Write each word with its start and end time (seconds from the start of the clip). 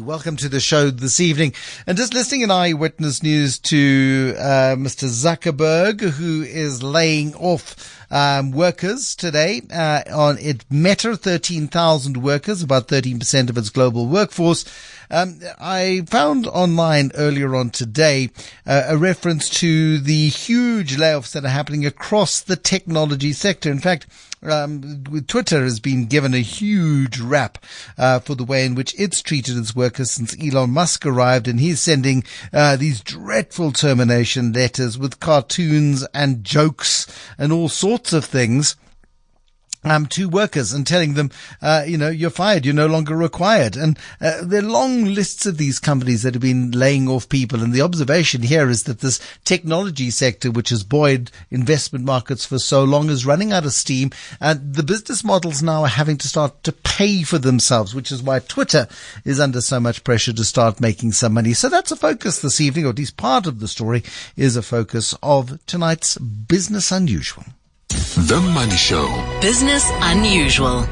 Welcome 0.00 0.36
to 0.38 0.48
the 0.48 0.60
show 0.60 0.90
this 0.90 1.20
evening. 1.20 1.54
And 1.86 1.96
just 1.96 2.12
listening 2.12 2.42
in 2.42 2.50
eyewitness 2.50 3.22
news 3.22 3.58
to 3.60 4.34
uh, 4.36 4.76
Mr. 4.76 5.08
Zuckerberg, 5.08 6.00
who 6.00 6.42
is 6.42 6.82
laying 6.82 7.34
off 7.34 7.96
um, 8.10 8.50
workers 8.52 9.14
today 9.14 9.62
uh, 9.72 10.02
on 10.12 10.38
it 10.38 10.64
Meta, 10.70 11.16
13,000 11.16 12.16
workers, 12.16 12.62
about 12.62 12.88
13% 12.88 13.48
of 13.48 13.56
its 13.56 13.70
global 13.70 14.06
workforce. 14.06 14.64
Um, 15.10 15.40
I 15.58 16.02
found 16.06 16.46
online 16.46 17.12
earlier 17.14 17.54
on 17.54 17.70
today 17.70 18.30
uh, 18.66 18.84
a 18.88 18.96
reference 18.96 19.48
to 19.60 19.98
the 19.98 20.28
huge 20.28 20.96
layoffs 20.96 21.32
that 21.32 21.44
are 21.44 21.48
happening 21.48 21.86
across 21.86 22.40
the 22.40 22.56
technology 22.56 23.32
sector. 23.32 23.70
In 23.70 23.78
fact, 23.78 24.06
um, 24.42 25.04
Twitter 25.26 25.62
has 25.62 25.80
been 25.80 26.06
given 26.06 26.34
a 26.34 26.38
huge 26.38 27.18
rap 27.20 27.58
uh, 27.98 28.20
for 28.20 28.34
the 28.34 28.44
way 28.44 28.64
in 28.64 28.74
which 28.74 28.94
it's 28.98 29.22
treated 29.22 29.56
its 29.56 29.74
workers 29.74 30.10
since 30.10 30.36
Elon 30.42 30.70
Musk 30.70 31.06
arrived, 31.06 31.48
and 31.48 31.60
he's 31.60 31.80
sending 31.80 32.24
uh, 32.52 32.76
these 32.76 33.00
dreadful 33.00 33.72
termination 33.72 34.52
letters 34.52 34.98
with 34.98 35.20
cartoons 35.20 36.06
and 36.14 36.44
jokes 36.44 37.06
and 37.38 37.52
all 37.52 37.68
sorts 37.68 38.12
of 38.12 38.24
things 38.24 38.76
um, 39.86 40.06
to 40.06 40.28
workers 40.28 40.72
and 40.72 40.86
telling 40.86 41.14
them, 41.14 41.30
uh, 41.62 41.84
you 41.86 41.96
know, 41.96 42.08
you're 42.08 42.30
fired, 42.30 42.64
you're 42.64 42.74
no 42.74 42.86
longer 42.86 43.16
required. 43.16 43.76
And 43.76 43.98
uh, 44.20 44.42
there 44.42 44.60
are 44.60 44.66
long 44.66 45.04
lists 45.04 45.46
of 45.46 45.58
these 45.58 45.78
companies 45.78 46.22
that 46.22 46.34
have 46.34 46.42
been 46.42 46.72
laying 46.72 47.08
off 47.08 47.28
people. 47.28 47.62
And 47.62 47.72
the 47.72 47.82
observation 47.82 48.42
here 48.42 48.68
is 48.68 48.82
that 48.84 49.00
this 49.00 49.20
technology 49.44 50.10
sector, 50.10 50.50
which 50.50 50.70
has 50.70 50.82
buoyed 50.82 51.30
investment 51.50 52.04
markets 52.04 52.44
for 52.44 52.58
so 52.58 52.82
long, 52.84 53.08
is 53.08 53.24
running 53.24 53.52
out 53.52 53.64
of 53.64 53.72
steam. 53.72 54.10
And 54.40 54.74
the 54.74 54.82
business 54.82 55.22
models 55.22 55.62
now 55.62 55.82
are 55.82 55.88
having 55.88 56.16
to 56.18 56.28
start 56.28 56.64
to 56.64 56.72
pay 56.72 57.22
for 57.22 57.38
themselves, 57.38 57.94
which 57.94 58.10
is 58.10 58.22
why 58.22 58.40
Twitter 58.40 58.88
is 59.24 59.38
under 59.38 59.60
so 59.60 59.78
much 59.78 60.02
pressure 60.02 60.32
to 60.32 60.44
start 60.44 60.80
making 60.80 61.12
some 61.12 61.34
money. 61.34 61.52
So 61.52 61.68
that's 61.68 61.92
a 61.92 61.96
focus 61.96 62.40
this 62.40 62.60
evening, 62.60 62.86
or 62.86 62.90
at 62.90 62.98
least 62.98 63.16
part 63.16 63.46
of 63.46 63.60
the 63.60 63.68
story 63.68 64.02
is 64.36 64.56
a 64.56 64.62
focus 64.62 65.14
of 65.22 65.64
tonight's 65.66 66.18
Business 66.18 66.90
Unusual. 66.90 67.44
The 68.16 68.40
Money 68.40 68.76
Show. 68.76 69.38
Business 69.40 69.88
Unusual. 70.00 70.88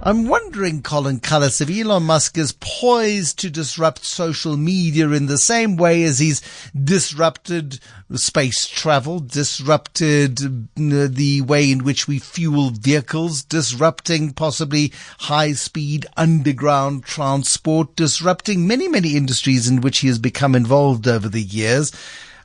I'm 0.00 0.26
wondering, 0.26 0.80
Colin 0.80 1.20
Cullis, 1.20 1.60
if 1.60 1.68
Elon 1.68 2.04
Musk 2.04 2.38
is 2.38 2.56
poised 2.60 3.38
to 3.40 3.50
disrupt 3.50 4.04
social 4.04 4.56
media 4.56 5.10
in 5.10 5.26
the 5.26 5.38
same 5.38 5.76
way 5.76 6.02
as 6.04 6.18
he's 6.18 6.40
disrupted 6.72 7.80
space 8.14 8.66
travel, 8.66 9.20
disrupted 9.20 10.40
uh, 10.40 11.08
the 11.10 11.42
way 11.46 11.70
in 11.70 11.84
which 11.84 12.08
we 12.08 12.18
fuel 12.18 12.70
vehicles, 12.70 13.42
disrupting 13.42 14.32
possibly 14.32 14.92
high 15.18 15.52
speed 15.52 16.06
underground 16.16 17.04
transport, 17.04 17.94
disrupting 17.96 18.66
many, 18.66 18.88
many 18.88 19.16
industries 19.16 19.68
in 19.68 19.82
which 19.82 19.98
he 19.98 20.08
has 20.08 20.18
become 20.18 20.54
involved 20.54 21.06
over 21.06 21.28
the 21.28 21.42
years. 21.42 21.92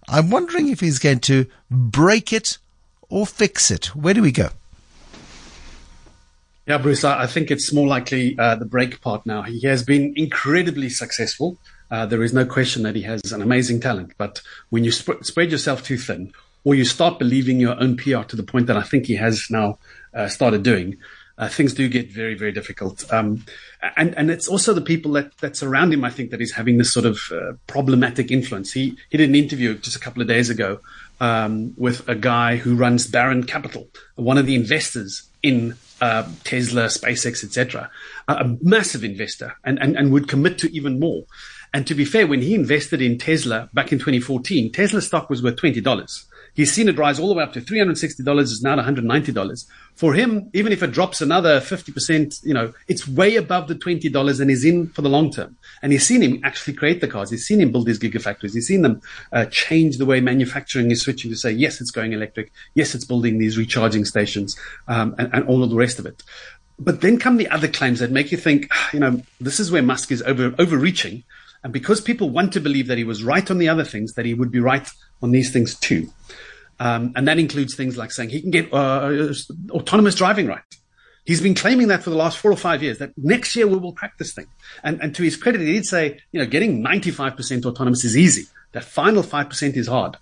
I'm 0.07 0.29
wondering 0.29 0.69
if 0.69 0.79
he's 0.79 0.99
going 0.99 1.19
to 1.21 1.45
break 1.69 2.33
it 2.33 2.57
or 3.09 3.25
fix 3.25 3.71
it? 3.71 3.95
Where 3.95 4.13
do 4.13 4.21
we 4.21 4.31
go? 4.31 4.49
Yeah, 6.65 6.77
Bruce, 6.77 7.05
I 7.05 7.27
think 7.27 7.49
it's 7.49 7.71
more 7.71 7.87
likely 7.87 8.37
uh, 8.37 8.55
the 8.55 8.65
break 8.65 8.99
part 8.99 9.25
now. 9.25 9.41
He 9.41 9.61
has 9.61 9.83
been 9.83 10.13
incredibly 10.17 10.89
successful. 10.89 11.57
Uh, 11.89 12.05
there 12.05 12.21
is 12.21 12.33
no 12.33 12.45
question 12.45 12.83
that 12.83 12.93
he 12.93 13.03
has 13.03 13.31
an 13.31 13.41
amazing 13.41 13.79
talent. 13.79 14.11
But 14.17 14.41
when 14.69 14.83
you 14.83 14.91
sp- 14.91 15.23
spread 15.23 15.49
yourself 15.49 15.81
too 15.81 15.97
thin, 15.97 16.33
or 16.65 16.75
you 16.75 16.83
start 16.83 17.19
believing 17.19 17.61
your 17.61 17.79
own 17.81 17.95
PR 17.95 18.23
to 18.23 18.35
the 18.35 18.43
point 18.43 18.67
that 18.67 18.75
I 18.75 18.81
think 18.81 19.05
he 19.05 19.15
has 19.15 19.47
now 19.49 19.79
uh, 20.13 20.27
started 20.27 20.63
doing, 20.63 20.97
uh, 21.37 21.47
things 21.47 21.73
do 21.73 21.87
get 21.87 22.11
very, 22.11 22.35
very 22.35 22.51
difficult. 22.51 23.05
Um, 23.13 23.45
and 23.95 24.13
and 24.17 24.29
it's 24.29 24.47
also 24.47 24.73
the 24.73 24.81
people 24.81 25.13
that, 25.13 25.37
that 25.37 25.55
surround 25.55 25.93
him. 25.93 26.03
I 26.03 26.09
think 26.09 26.31
that 26.31 26.41
he's 26.41 26.53
having 26.53 26.77
this 26.77 26.91
sort 26.91 27.05
of 27.05 27.19
uh, 27.31 27.53
problematic 27.67 28.31
influence. 28.31 28.73
He 28.73 28.97
he 29.09 29.17
did 29.17 29.29
an 29.29 29.35
interview 29.35 29.77
just 29.77 29.95
a 29.95 29.99
couple 29.99 30.21
of 30.21 30.27
days 30.27 30.49
ago 30.49 30.79
um, 31.19 31.73
with 31.77 32.07
a 32.07 32.15
guy 32.15 32.57
who 32.57 32.75
runs 32.75 33.07
Baron 33.07 33.43
Capital, 33.43 33.87
one 34.15 34.37
of 34.37 34.45
the 34.45 34.55
investors 34.55 35.29
in 35.43 35.75
uh, 36.01 36.29
Tesla, 36.43 36.85
SpaceX, 36.85 37.43
etc., 37.43 37.89
a 38.27 38.55
massive 38.61 39.03
investor, 39.03 39.55
and, 39.63 39.79
and 39.79 39.95
and 39.95 40.11
would 40.11 40.27
commit 40.27 40.57
to 40.59 40.75
even 40.75 40.99
more. 40.99 41.23
And 41.73 41.85
to 41.87 41.95
be 41.95 42.05
fair, 42.05 42.27
when 42.27 42.41
he 42.41 42.53
invested 42.53 43.01
in 43.01 43.17
Tesla 43.17 43.69
back 43.73 43.91
in 43.91 43.99
2014, 43.99 44.71
Tesla 44.71 45.01
stock 45.01 45.29
was 45.29 45.43
worth 45.43 45.57
twenty 45.57 45.81
dollars. 45.81 46.25
He's 46.57 46.73
seen 46.73 46.89
it 46.89 46.97
rise 46.97 47.19
all 47.19 47.27
the 47.27 47.35
way 47.35 47.43
up 47.43 47.53
to 47.53 47.61
$360. 47.61 48.41
It's 48.41 48.63
now 48.63 48.75
$190. 48.75 49.65
For 49.93 50.15
him, 50.15 50.49
even 50.53 50.71
if 50.71 50.81
it 50.81 50.91
drops 50.91 51.21
another 51.21 51.59
50%, 51.59 52.43
you 52.43 52.51
know, 52.51 52.73
it's 52.87 53.07
way 53.07 53.35
above 53.35 53.67
the 53.67 53.75
$20 53.75 54.41
and 54.41 54.49
he's 54.49 54.65
in 54.65 54.87
for 54.87 55.03
the 55.03 55.07
long 55.09 55.31
term. 55.31 55.55
And 55.83 55.91
he's 55.91 56.07
seen 56.07 56.23
him 56.23 56.41
actually 56.43 56.73
create 56.73 56.99
the 56.99 57.07
cars. 57.07 57.29
He's 57.29 57.45
seen 57.45 57.61
him 57.61 57.71
build 57.71 57.85
these 57.85 57.99
gigafactories. 57.99 58.55
He's 58.55 58.65
seen 58.65 58.81
them 58.81 59.01
uh, 59.31 59.45
change 59.51 59.99
the 59.99 60.07
way 60.07 60.19
manufacturing 60.19 60.89
is 60.89 61.03
switching 61.03 61.29
to 61.29 61.37
say, 61.37 61.51
yes, 61.51 61.79
it's 61.79 61.91
going 61.91 62.13
electric. 62.13 62.51
Yes, 62.73 62.95
it's 62.95 63.05
building 63.05 63.37
these 63.37 63.55
recharging 63.55 64.03
stations 64.03 64.57
um, 64.87 65.13
and, 65.19 65.29
and 65.33 65.47
all 65.47 65.63
of 65.63 65.69
the 65.69 65.75
rest 65.75 65.99
of 65.99 66.07
it. 66.07 66.23
But 66.79 67.01
then 67.01 67.19
come 67.19 67.37
the 67.37 67.49
other 67.49 67.67
claims 67.67 67.99
that 67.99 68.09
make 68.09 68.31
you 68.31 68.37
think, 68.37 68.67
ah, 68.71 68.89
you 68.93 68.99
know, 68.99 69.21
this 69.39 69.59
is 69.59 69.71
where 69.71 69.83
Musk 69.83 70.11
is 70.11 70.23
over, 70.23 70.55
overreaching. 70.57 71.23
And 71.63 71.73
because 71.73 72.01
people 72.01 72.29
want 72.29 72.53
to 72.53 72.59
believe 72.59 72.87
that 72.87 72.97
he 72.97 73.03
was 73.03 73.23
right 73.23 73.49
on 73.49 73.57
the 73.57 73.69
other 73.69 73.83
things, 73.83 74.13
that 74.13 74.25
he 74.25 74.33
would 74.33 74.51
be 74.51 74.59
right 74.59 74.87
on 75.21 75.31
these 75.31 75.51
things 75.51 75.77
too. 75.77 76.09
Um, 76.79 77.13
and 77.15 77.27
that 77.27 77.39
includes 77.39 77.75
things 77.75 77.97
like 77.97 78.11
saying 78.11 78.29
he 78.29 78.41
can 78.41 78.51
get 78.51 78.71
uh, 78.71 79.33
autonomous 79.71 80.15
driving 80.15 80.47
right. 80.47 80.61
He's 81.25 81.41
been 81.41 81.55
claiming 81.55 81.89
that 81.89 82.03
for 82.03 82.09
the 82.09 82.15
last 82.15 82.37
four 82.37 82.51
or 82.51 82.57
five 82.57 82.81
years, 82.81 82.99
that 82.99 83.11
next 83.17 83.55
year 83.55 83.67
we 83.67 83.77
will 83.77 83.91
crack 83.91 84.17
this 84.17 84.33
thing. 84.33 84.47
And, 84.83 85.01
and 85.01 85.13
to 85.15 85.23
his 85.23 85.35
credit, 85.35 85.59
he 85.59 85.73
did 85.73 85.85
say, 85.85 86.21
you 86.31 86.39
know, 86.39 86.45
getting 86.45 86.81
95% 86.81 87.65
autonomous 87.65 88.05
is 88.05 88.15
easy. 88.15 88.45
That 88.71 88.85
final 88.85 89.23
5% 89.23 89.75
is 89.75 89.87
hard. 89.87 90.15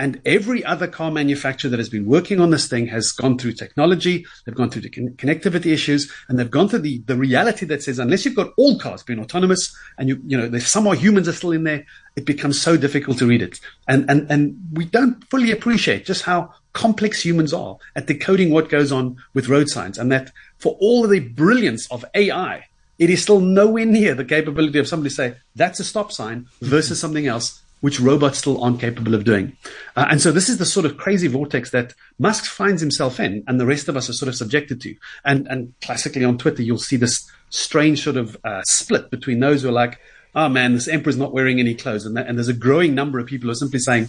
And 0.00 0.18
every 0.24 0.64
other 0.64 0.86
car 0.86 1.10
manufacturer 1.10 1.70
that 1.70 1.78
has 1.78 1.90
been 1.90 2.06
working 2.06 2.40
on 2.40 2.48
this 2.48 2.66
thing 2.66 2.86
has 2.86 3.12
gone 3.12 3.36
through 3.36 3.52
technology, 3.52 4.24
they've 4.46 4.54
gone 4.54 4.70
through 4.70 4.80
the 4.80 4.88
con- 4.88 5.10
connectivity 5.10 5.66
issues, 5.66 6.10
and 6.26 6.38
they've 6.38 6.50
gone 6.50 6.70
through 6.70 6.78
the, 6.78 7.02
the 7.04 7.16
reality 7.16 7.66
that 7.66 7.82
says 7.82 7.98
unless 7.98 8.24
you've 8.24 8.34
got 8.34 8.54
all 8.56 8.78
cars 8.78 9.02
being 9.02 9.20
autonomous 9.20 9.76
and 9.98 10.08
you, 10.08 10.18
you 10.26 10.38
know, 10.38 10.48
there's 10.48 10.66
somehow 10.66 10.92
humans 10.92 11.28
are 11.28 11.34
still 11.34 11.52
in 11.52 11.64
there, 11.64 11.84
it 12.16 12.24
becomes 12.24 12.58
so 12.58 12.78
difficult 12.78 13.18
to 13.18 13.26
read 13.26 13.42
it. 13.42 13.60
And, 13.88 14.10
and, 14.10 14.30
and 14.30 14.58
we 14.72 14.86
don't 14.86 15.22
fully 15.28 15.50
appreciate 15.50 16.06
just 16.06 16.22
how 16.22 16.54
complex 16.72 17.22
humans 17.22 17.52
are 17.52 17.76
at 17.94 18.06
decoding 18.06 18.50
what 18.50 18.70
goes 18.70 18.90
on 18.90 19.18
with 19.34 19.50
road 19.50 19.68
signs 19.68 19.98
and 19.98 20.10
that 20.10 20.32
for 20.56 20.78
all 20.80 21.04
of 21.04 21.10
the 21.10 21.20
brilliance 21.20 21.86
of 21.92 22.06
AI, 22.14 22.64
it 22.98 23.10
is 23.10 23.22
still 23.22 23.40
nowhere 23.40 23.84
near 23.84 24.14
the 24.14 24.24
capability 24.24 24.78
of 24.78 24.88
somebody 24.88 25.10
say 25.10 25.36
that's 25.56 25.78
a 25.78 25.84
stop 25.84 26.10
sign 26.10 26.46
versus 26.62 26.98
something 26.98 27.26
else 27.26 27.60
which 27.80 28.00
robots 28.00 28.38
still 28.38 28.62
aren't 28.62 28.80
capable 28.80 29.14
of 29.14 29.24
doing. 29.24 29.56
Uh, 29.96 30.06
and 30.10 30.20
so 30.20 30.30
this 30.30 30.48
is 30.48 30.58
the 30.58 30.66
sort 30.66 30.86
of 30.86 30.96
crazy 30.96 31.28
vortex 31.28 31.70
that 31.70 31.94
Musk 32.18 32.44
finds 32.44 32.80
himself 32.80 33.18
in 33.18 33.42
and 33.46 33.58
the 33.58 33.66
rest 33.66 33.88
of 33.88 33.96
us 33.96 34.08
are 34.08 34.12
sort 34.12 34.28
of 34.28 34.36
subjected 34.36 34.80
to. 34.82 34.94
And, 35.24 35.46
and 35.48 35.74
classically 35.80 36.24
on 36.24 36.38
Twitter, 36.38 36.62
you'll 36.62 36.78
see 36.78 36.96
this 36.96 37.30
strange 37.50 38.02
sort 38.02 38.16
of 38.16 38.36
uh, 38.44 38.62
split 38.64 39.10
between 39.10 39.40
those 39.40 39.62
who 39.62 39.68
are 39.68 39.72
like, 39.72 39.98
oh 40.34 40.48
man, 40.48 40.74
this 40.74 40.88
emperor's 40.88 41.16
not 41.16 41.32
wearing 41.32 41.58
any 41.58 41.74
clothes. 41.74 42.06
And, 42.06 42.16
that, 42.16 42.26
and 42.26 42.38
there's 42.38 42.48
a 42.48 42.54
growing 42.54 42.94
number 42.94 43.18
of 43.18 43.26
people 43.26 43.46
who 43.46 43.52
are 43.52 43.56
simply 43.56 43.80
saying 43.80 44.08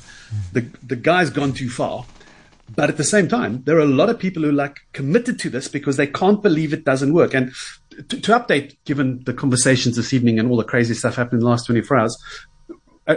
the, 0.54 0.62
the 0.84 0.96
guy's 0.96 1.30
gone 1.30 1.54
too 1.54 1.70
far. 1.70 2.06
But 2.74 2.90
at 2.90 2.98
the 2.98 3.04
same 3.04 3.28
time, 3.28 3.64
there 3.64 3.76
are 3.78 3.82
a 3.82 3.86
lot 3.86 4.10
of 4.10 4.18
people 4.18 4.44
who 4.44 4.50
are 4.50 4.54
like 4.54 4.80
committed 4.94 5.40
to 5.40 5.50
this 5.50 5.68
because 5.68 5.98
they 5.98 6.08
can't 6.08 6.42
believe 6.42 6.72
it 6.72 6.86
doesn't 6.86 7.14
work. 7.14 7.34
And 7.34 7.52
to, 8.10 8.22
to 8.22 8.32
update, 8.32 8.78
given 8.86 9.24
the 9.26 9.34
conversations 9.34 9.98
this 9.98 10.14
evening 10.14 10.40
and 10.40 10.50
all 10.50 10.56
the 10.56 10.64
crazy 10.64 10.94
stuff 10.94 11.16
happening 11.16 11.40
in 11.40 11.44
the 11.44 11.50
last 11.50 11.66
24 11.66 11.98
hours, 11.98 12.18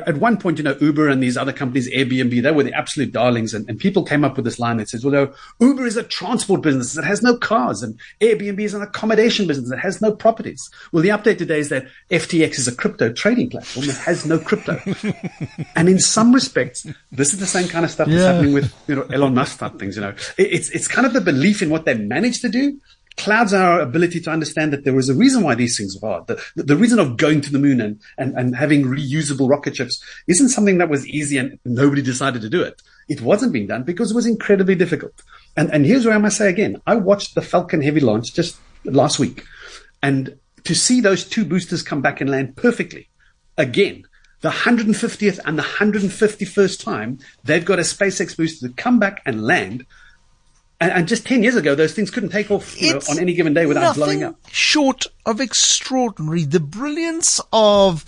at 0.06 0.18
one 0.18 0.36
point, 0.36 0.58
you 0.58 0.64
know, 0.64 0.76
Uber 0.80 1.08
and 1.08 1.22
these 1.22 1.36
other 1.36 1.52
companies, 1.52 1.90
Airbnb, 1.90 2.42
they 2.42 2.50
were 2.50 2.62
the 2.62 2.72
absolute 2.72 3.12
darlings. 3.12 3.54
And, 3.54 3.68
and 3.68 3.78
people 3.78 4.04
came 4.04 4.24
up 4.24 4.36
with 4.36 4.44
this 4.44 4.58
line 4.58 4.78
that 4.78 4.88
says, 4.88 5.04
well, 5.04 5.34
Uber 5.60 5.86
is 5.86 5.96
a 5.96 6.02
transport 6.02 6.62
business 6.62 6.94
that 6.94 7.04
has 7.04 7.22
no 7.22 7.36
cars 7.36 7.82
and 7.82 7.98
Airbnb 8.20 8.60
is 8.60 8.74
an 8.74 8.82
accommodation 8.82 9.46
business 9.46 9.70
that 9.70 9.78
has 9.78 10.00
no 10.00 10.12
properties. 10.12 10.70
Well, 10.92 11.02
the 11.02 11.10
update 11.10 11.38
today 11.38 11.58
is 11.58 11.68
that 11.68 11.86
FTX 12.10 12.58
is 12.58 12.68
a 12.68 12.74
crypto 12.74 13.12
trading 13.12 13.50
platform 13.50 13.86
that 13.86 13.96
has 13.96 14.26
no 14.26 14.38
crypto. 14.38 14.78
and 15.76 15.88
in 15.88 15.98
some 15.98 16.32
respects, 16.32 16.86
this 17.12 17.32
is 17.32 17.40
the 17.40 17.46
same 17.46 17.68
kind 17.68 17.84
of 17.84 17.90
stuff 17.90 18.08
yeah. 18.08 18.16
that's 18.16 18.26
happening 18.26 18.54
with, 18.54 18.74
you 18.86 18.96
know, 18.96 19.02
Elon 19.12 19.34
Musk 19.34 19.58
type 19.58 19.78
things, 19.78 19.96
you 19.96 20.02
know. 20.02 20.14
It, 20.38 20.52
it's, 20.52 20.70
it's 20.70 20.88
kind 20.88 21.06
of 21.06 21.12
the 21.12 21.20
belief 21.20 21.62
in 21.62 21.70
what 21.70 21.84
they 21.84 21.94
managed 21.94 22.42
to 22.42 22.48
do 22.48 22.80
clouds 23.16 23.54
our 23.54 23.80
ability 23.80 24.20
to 24.20 24.30
understand 24.30 24.72
that 24.72 24.84
there 24.84 24.94
was 24.94 25.08
a 25.08 25.14
reason 25.14 25.42
why 25.42 25.54
these 25.54 25.76
things 25.76 25.96
were 26.00 26.08
hard. 26.08 26.26
The, 26.26 26.42
the 26.56 26.76
reason 26.76 26.98
of 26.98 27.16
going 27.16 27.40
to 27.42 27.52
the 27.52 27.58
moon 27.58 27.80
and, 27.80 28.00
and, 28.18 28.36
and 28.36 28.56
having 28.56 28.84
reusable 28.84 29.48
rocket 29.48 29.76
ships 29.76 30.02
isn't 30.26 30.48
something 30.48 30.78
that 30.78 30.88
was 30.88 31.06
easy 31.06 31.38
and 31.38 31.58
nobody 31.64 32.02
decided 32.02 32.42
to 32.42 32.50
do 32.50 32.62
it. 32.62 32.82
It 33.08 33.20
wasn't 33.20 33.52
being 33.52 33.66
done 33.66 33.84
because 33.84 34.10
it 34.10 34.14
was 34.14 34.26
incredibly 34.26 34.74
difficult. 34.74 35.22
And, 35.56 35.72
and 35.72 35.86
here's 35.86 36.04
where 36.04 36.14
I 36.14 36.18
must 36.18 36.38
say 36.38 36.48
again, 36.48 36.80
I 36.86 36.96
watched 36.96 37.34
the 37.34 37.42
Falcon 37.42 37.82
Heavy 37.82 38.00
launch 38.00 38.34
just 38.34 38.58
last 38.84 39.18
week 39.18 39.44
and 40.02 40.36
to 40.64 40.74
see 40.74 41.00
those 41.00 41.24
two 41.24 41.44
boosters 41.44 41.82
come 41.82 42.02
back 42.02 42.20
and 42.20 42.30
land 42.30 42.56
perfectly 42.56 43.08
again, 43.56 44.04
the 44.40 44.50
150th 44.50 45.40
and 45.44 45.58
the 45.58 45.62
151st 45.62 46.84
time 46.84 47.18
they've 47.44 47.64
got 47.64 47.78
a 47.78 47.82
SpaceX 47.82 48.36
booster 48.36 48.68
to 48.68 48.74
come 48.74 48.98
back 48.98 49.22
and 49.24 49.42
land 49.42 49.86
And, 50.84 50.92
and, 50.92 51.08
just 51.08 51.26
10 51.26 51.42
years 51.42 51.56
ago, 51.56 51.74
those 51.74 51.94
things 51.94 52.10
couldn't 52.10 52.30
take 52.30 52.50
off 52.50 52.80
know, 52.80 53.00
on 53.10 53.18
any 53.18 53.34
given 53.34 53.54
day 53.54 53.66
without 53.66 53.94
blowing 53.94 54.22
up. 54.22 54.36
Short 54.50 55.06
of 55.24 55.40
extraordinary. 55.40 56.44
The 56.44 56.60
brilliance 56.60 57.40
of 57.52 58.04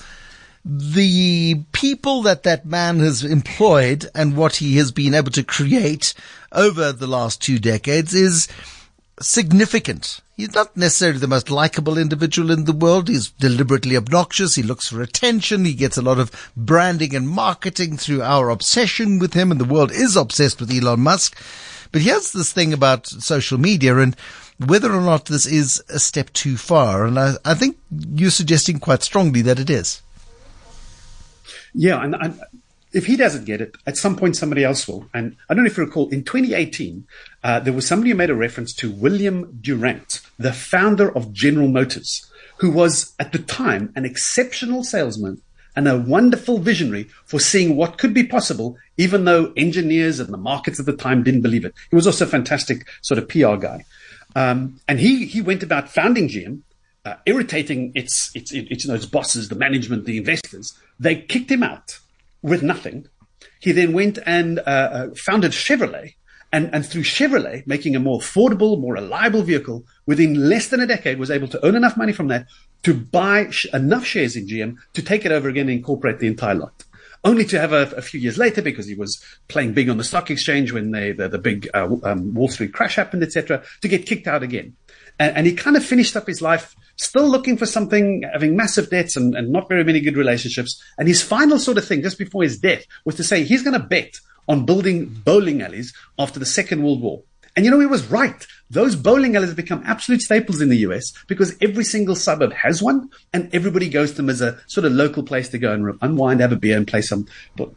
the 0.64 1.62
people 1.72 2.22
that 2.22 2.42
that 2.42 2.66
man 2.66 2.98
has 2.98 3.22
employed 3.24 4.06
and 4.14 4.36
what 4.36 4.56
he 4.56 4.76
has 4.76 4.90
been 4.90 5.14
able 5.14 5.30
to 5.30 5.44
create 5.44 6.12
over 6.50 6.92
the 6.92 7.06
last 7.06 7.40
two 7.40 7.58
decades 7.58 8.14
is 8.14 8.48
significant. 9.20 10.20
He's 10.36 10.54
not 10.54 10.76
necessarily 10.76 11.18
the 11.18 11.28
most 11.28 11.50
likable 11.50 11.96
individual 11.96 12.50
in 12.50 12.64
the 12.64 12.72
world. 12.72 13.08
He's 13.08 13.30
deliberately 13.30 13.96
obnoxious. 13.96 14.56
He 14.56 14.62
looks 14.62 14.88
for 14.88 15.00
attention. 15.00 15.64
He 15.64 15.72
gets 15.72 15.96
a 15.96 16.02
lot 16.02 16.18
of 16.18 16.50
branding 16.56 17.14
and 17.14 17.28
marketing 17.28 17.96
through 17.96 18.22
our 18.22 18.50
obsession 18.50 19.18
with 19.18 19.32
him 19.34 19.50
and 19.50 19.60
the 19.60 19.64
world 19.64 19.90
is 19.92 20.16
obsessed 20.16 20.60
with 20.60 20.70
Elon 20.70 21.00
Musk. 21.00 21.40
But 21.92 22.02
here's 22.02 22.32
this 22.32 22.52
thing 22.52 22.72
about 22.72 23.06
social 23.06 23.58
media 23.58 23.96
and 23.98 24.16
whether 24.58 24.92
or 24.92 25.00
not 25.00 25.26
this 25.26 25.46
is 25.46 25.82
a 25.88 25.98
step 25.98 26.32
too 26.32 26.56
far. 26.56 27.06
And 27.06 27.18
I, 27.18 27.34
I 27.44 27.54
think 27.54 27.76
you're 27.90 28.30
suggesting 28.30 28.78
quite 28.78 29.02
strongly 29.02 29.42
that 29.42 29.58
it 29.58 29.70
is. 29.70 30.02
Yeah, 31.74 32.02
and, 32.02 32.14
and 32.14 32.40
if 32.92 33.06
he 33.06 33.16
doesn't 33.16 33.44
get 33.44 33.60
it, 33.60 33.76
at 33.86 33.98
some 33.98 34.16
point 34.16 34.36
somebody 34.36 34.64
else 34.64 34.88
will. 34.88 35.08
And 35.12 35.36
I 35.48 35.54
don't 35.54 35.64
know 35.64 35.70
if 35.70 35.76
you 35.76 35.84
recall, 35.84 36.08
in 36.08 36.24
2018, 36.24 37.06
uh, 37.44 37.60
there 37.60 37.74
was 37.74 37.86
somebody 37.86 38.10
who 38.10 38.16
made 38.16 38.30
a 38.30 38.34
reference 38.34 38.72
to 38.76 38.90
William 38.90 39.58
Durant, 39.60 40.22
the 40.38 40.52
founder 40.52 41.14
of 41.14 41.32
General 41.34 41.68
Motors, 41.68 42.26
who 42.58 42.70
was 42.70 43.14
at 43.18 43.32
the 43.32 43.38
time 43.38 43.92
an 43.94 44.06
exceptional 44.06 44.82
salesman 44.82 45.42
and 45.76 45.86
a 45.86 45.98
wonderful 45.98 46.58
visionary 46.58 47.04
for 47.26 47.38
seeing 47.38 47.76
what 47.76 47.98
could 47.98 48.14
be 48.14 48.24
possible, 48.24 48.76
even 48.96 49.26
though 49.26 49.52
engineers 49.56 50.18
and 50.18 50.32
the 50.32 50.38
markets 50.38 50.80
at 50.80 50.86
the 50.86 50.96
time 50.96 51.22
didn't 51.22 51.42
believe 51.42 51.64
it. 51.64 51.74
He 51.90 51.96
was 51.96 52.06
also 52.06 52.24
a 52.24 52.28
fantastic 52.28 52.88
sort 53.02 53.18
of 53.18 53.28
PR 53.28 53.56
guy. 53.56 53.84
Um, 54.34 54.80
and 54.88 54.98
he, 54.98 55.26
he 55.26 55.40
went 55.40 55.62
about 55.62 55.88
founding 55.88 56.28
GM, 56.28 56.62
uh, 57.04 57.14
irritating 57.26 57.92
its, 57.94 58.34
its, 58.34 58.52
its, 58.52 58.84
you 58.84 58.88
know, 58.90 58.96
its 58.96 59.06
bosses, 59.06 59.48
the 59.48 59.54
management, 59.54 60.06
the 60.06 60.18
investors. 60.18 60.76
They 60.98 61.16
kicked 61.16 61.50
him 61.50 61.62
out 61.62 61.98
with 62.42 62.62
nothing. 62.62 63.08
He 63.60 63.72
then 63.72 63.92
went 63.92 64.18
and 64.26 64.58
uh, 64.60 64.62
uh, 64.62 65.08
founded 65.14 65.52
Chevrolet, 65.52 66.14
and, 66.52 66.70
and 66.72 66.86
through 66.86 67.02
Chevrolet, 67.02 67.66
making 67.66 67.96
a 67.96 68.00
more 68.00 68.20
affordable, 68.20 68.80
more 68.80 68.94
reliable 68.94 69.42
vehicle, 69.42 69.84
within 70.06 70.48
less 70.48 70.68
than 70.68 70.80
a 70.80 70.86
decade, 70.86 71.18
was 71.18 71.30
able 71.30 71.48
to 71.48 71.66
earn 71.66 71.76
enough 71.76 71.96
money 71.96 72.12
from 72.12 72.28
that 72.28 72.46
to 72.84 72.94
buy 72.94 73.50
sh- 73.50 73.66
enough 73.72 74.04
shares 74.04 74.36
in 74.36 74.46
GM 74.46 74.76
to 74.94 75.02
take 75.02 75.24
it 75.26 75.32
over 75.32 75.48
again 75.48 75.68
and 75.68 75.78
incorporate 75.78 76.20
the 76.20 76.26
entire 76.26 76.54
lot. 76.54 76.84
Only 77.24 77.44
to 77.46 77.58
have 77.58 77.72
a, 77.72 77.90
a 77.96 78.02
few 78.02 78.20
years 78.20 78.38
later, 78.38 78.62
because 78.62 78.86
he 78.86 78.94
was 78.94 79.20
playing 79.48 79.72
big 79.72 79.88
on 79.88 79.96
the 79.96 80.04
stock 80.04 80.30
exchange 80.30 80.72
when 80.72 80.92
they, 80.92 81.12
the, 81.12 81.28
the 81.28 81.38
big 81.38 81.68
uh, 81.74 81.88
um, 82.04 82.34
Wall 82.34 82.48
Street 82.48 82.72
crash 82.72 82.94
happened, 82.94 83.24
etc., 83.24 83.64
to 83.80 83.88
get 83.88 84.06
kicked 84.06 84.28
out 84.28 84.44
again. 84.44 84.76
And, 85.18 85.36
and 85.38 85.46
he 85.46 85.54
kind 85.54 85.76
of 85.76 85.84
finished 85.84 86.14
up 86.14 86.26
his 86.26 86.40
life 86.40 86.76
still 86.96 87.28
looking 87.28 87.56
for 87.56 87.66
something, 87.66 88.22
having 88.32 88.56
massive 88.56 88.90
debts 88.90 89.16
and, 89.16 89.34
and 89.34 89.50
not 89.50 89.68
very 89.68 89.82
many 89.84 90.00
good 90.00 90.16
relationships. 90.16 90.80
And 90.98 91.08
his 91.08 91.22
final 91.22 91.58
sort 91.58 91.78
of 91.78 91.86
thing 91.86 92.02
just 92.02 92.18
before 92.18 92.42
his 92.42 92.58
death 92.58 92.84
was 93.04 93.16
to 93.16 93.24
say 93.24 93.42
he's 93.42 93.62
going 93.62 93.80
to 93.80 93.86
bet 93.86 94.20
on 94.48 94.64
building 94.64 95.06
bowling 95.24 95.62
alleys 95.62 95.92
after 96.18 96.38
the 96.38 96.46
Second 96.46 96.82
World 96.82 97.02
War. 97.02 97.22
And 97.56 97.64
you 97.64 97.70
know, 97.70 97.80
he 97.80 97.86
was 97.86 98.06
right. 98.06 98.46
Those 98.68 98.94
bowling 98.94 99.34
alleys 99.34 99.48
have 99.48 99.56
become 99.56 99.82
absolute 99.86 100.20
staples 100.20 100.60
in 100.60 100.68
the 100.68 100.78
US 100.78 101.12
because 101.26 101.56
every 101.60 101.84
single 101.84 102.14
suburb 102.14 102.52
has 102.52 102.82
one 102.82 103.08
and 103.32 103.52
everybody 103.54 103.88
goes 103.88 104.10
to 104.10 104.16
them 104.18 104.28
as 104.28 104.42
a 104.42 104.58
sort 104.66 104.84
of 104.84 104.92
local 104.92 105.22
place 105.22 105.48
to 105.50 105.58
go 105.58 105.72
and 105.72 105.98
unwind, 106.02 106.40
have 106.40 106.52
a 106.52 106.56
beer 106.56 106.76
and 106.76 106.86
play 106.86 107.00
some, 107.00 107.26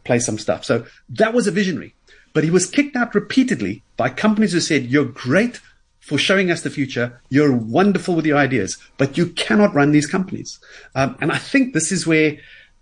play 0.04 0.18
some 0.18 0.38
stuff. 0.38 0.64
So 0.64 0.84
that 1.08 1.32
was 1.32 1.46
a 1.46 1.52
visionary. 1.52 1.94
But 2.32 2.44
he 2.44 2.50
was 2.50 2.66
kicked 2.66 2.94
out 2.94 3.14
repeatedly 3.14 3.82
by 3.96 4.10
companies 4.10 4.52
who 4.52 4.60
said, 4.60 4.84
you're 4.84 5.04
great, 5.04 5.60
for 6.00 6.18
showing 6.18 6.50
us 6.50 6.62
the 6.62 6.70
future. 6.70 7.20
You're 7.28 7.52
wonderful 7.52 8.16
with 8.16 8.26
your 8.26 8.38
ideas, 8.38 8.78
but 8.98 9.16
you 9.16 9.26
cannot 9.26 9.74
run 9.74 9.92
these 9.92 10.06
companies. 10.06 10.58
Um, 10.94 11.16
and 11.20 11.30
I 11.30 11.38
think 11.38 11.72
this 11.72 11.92
is 11.92 12.06
where 12.06 12.38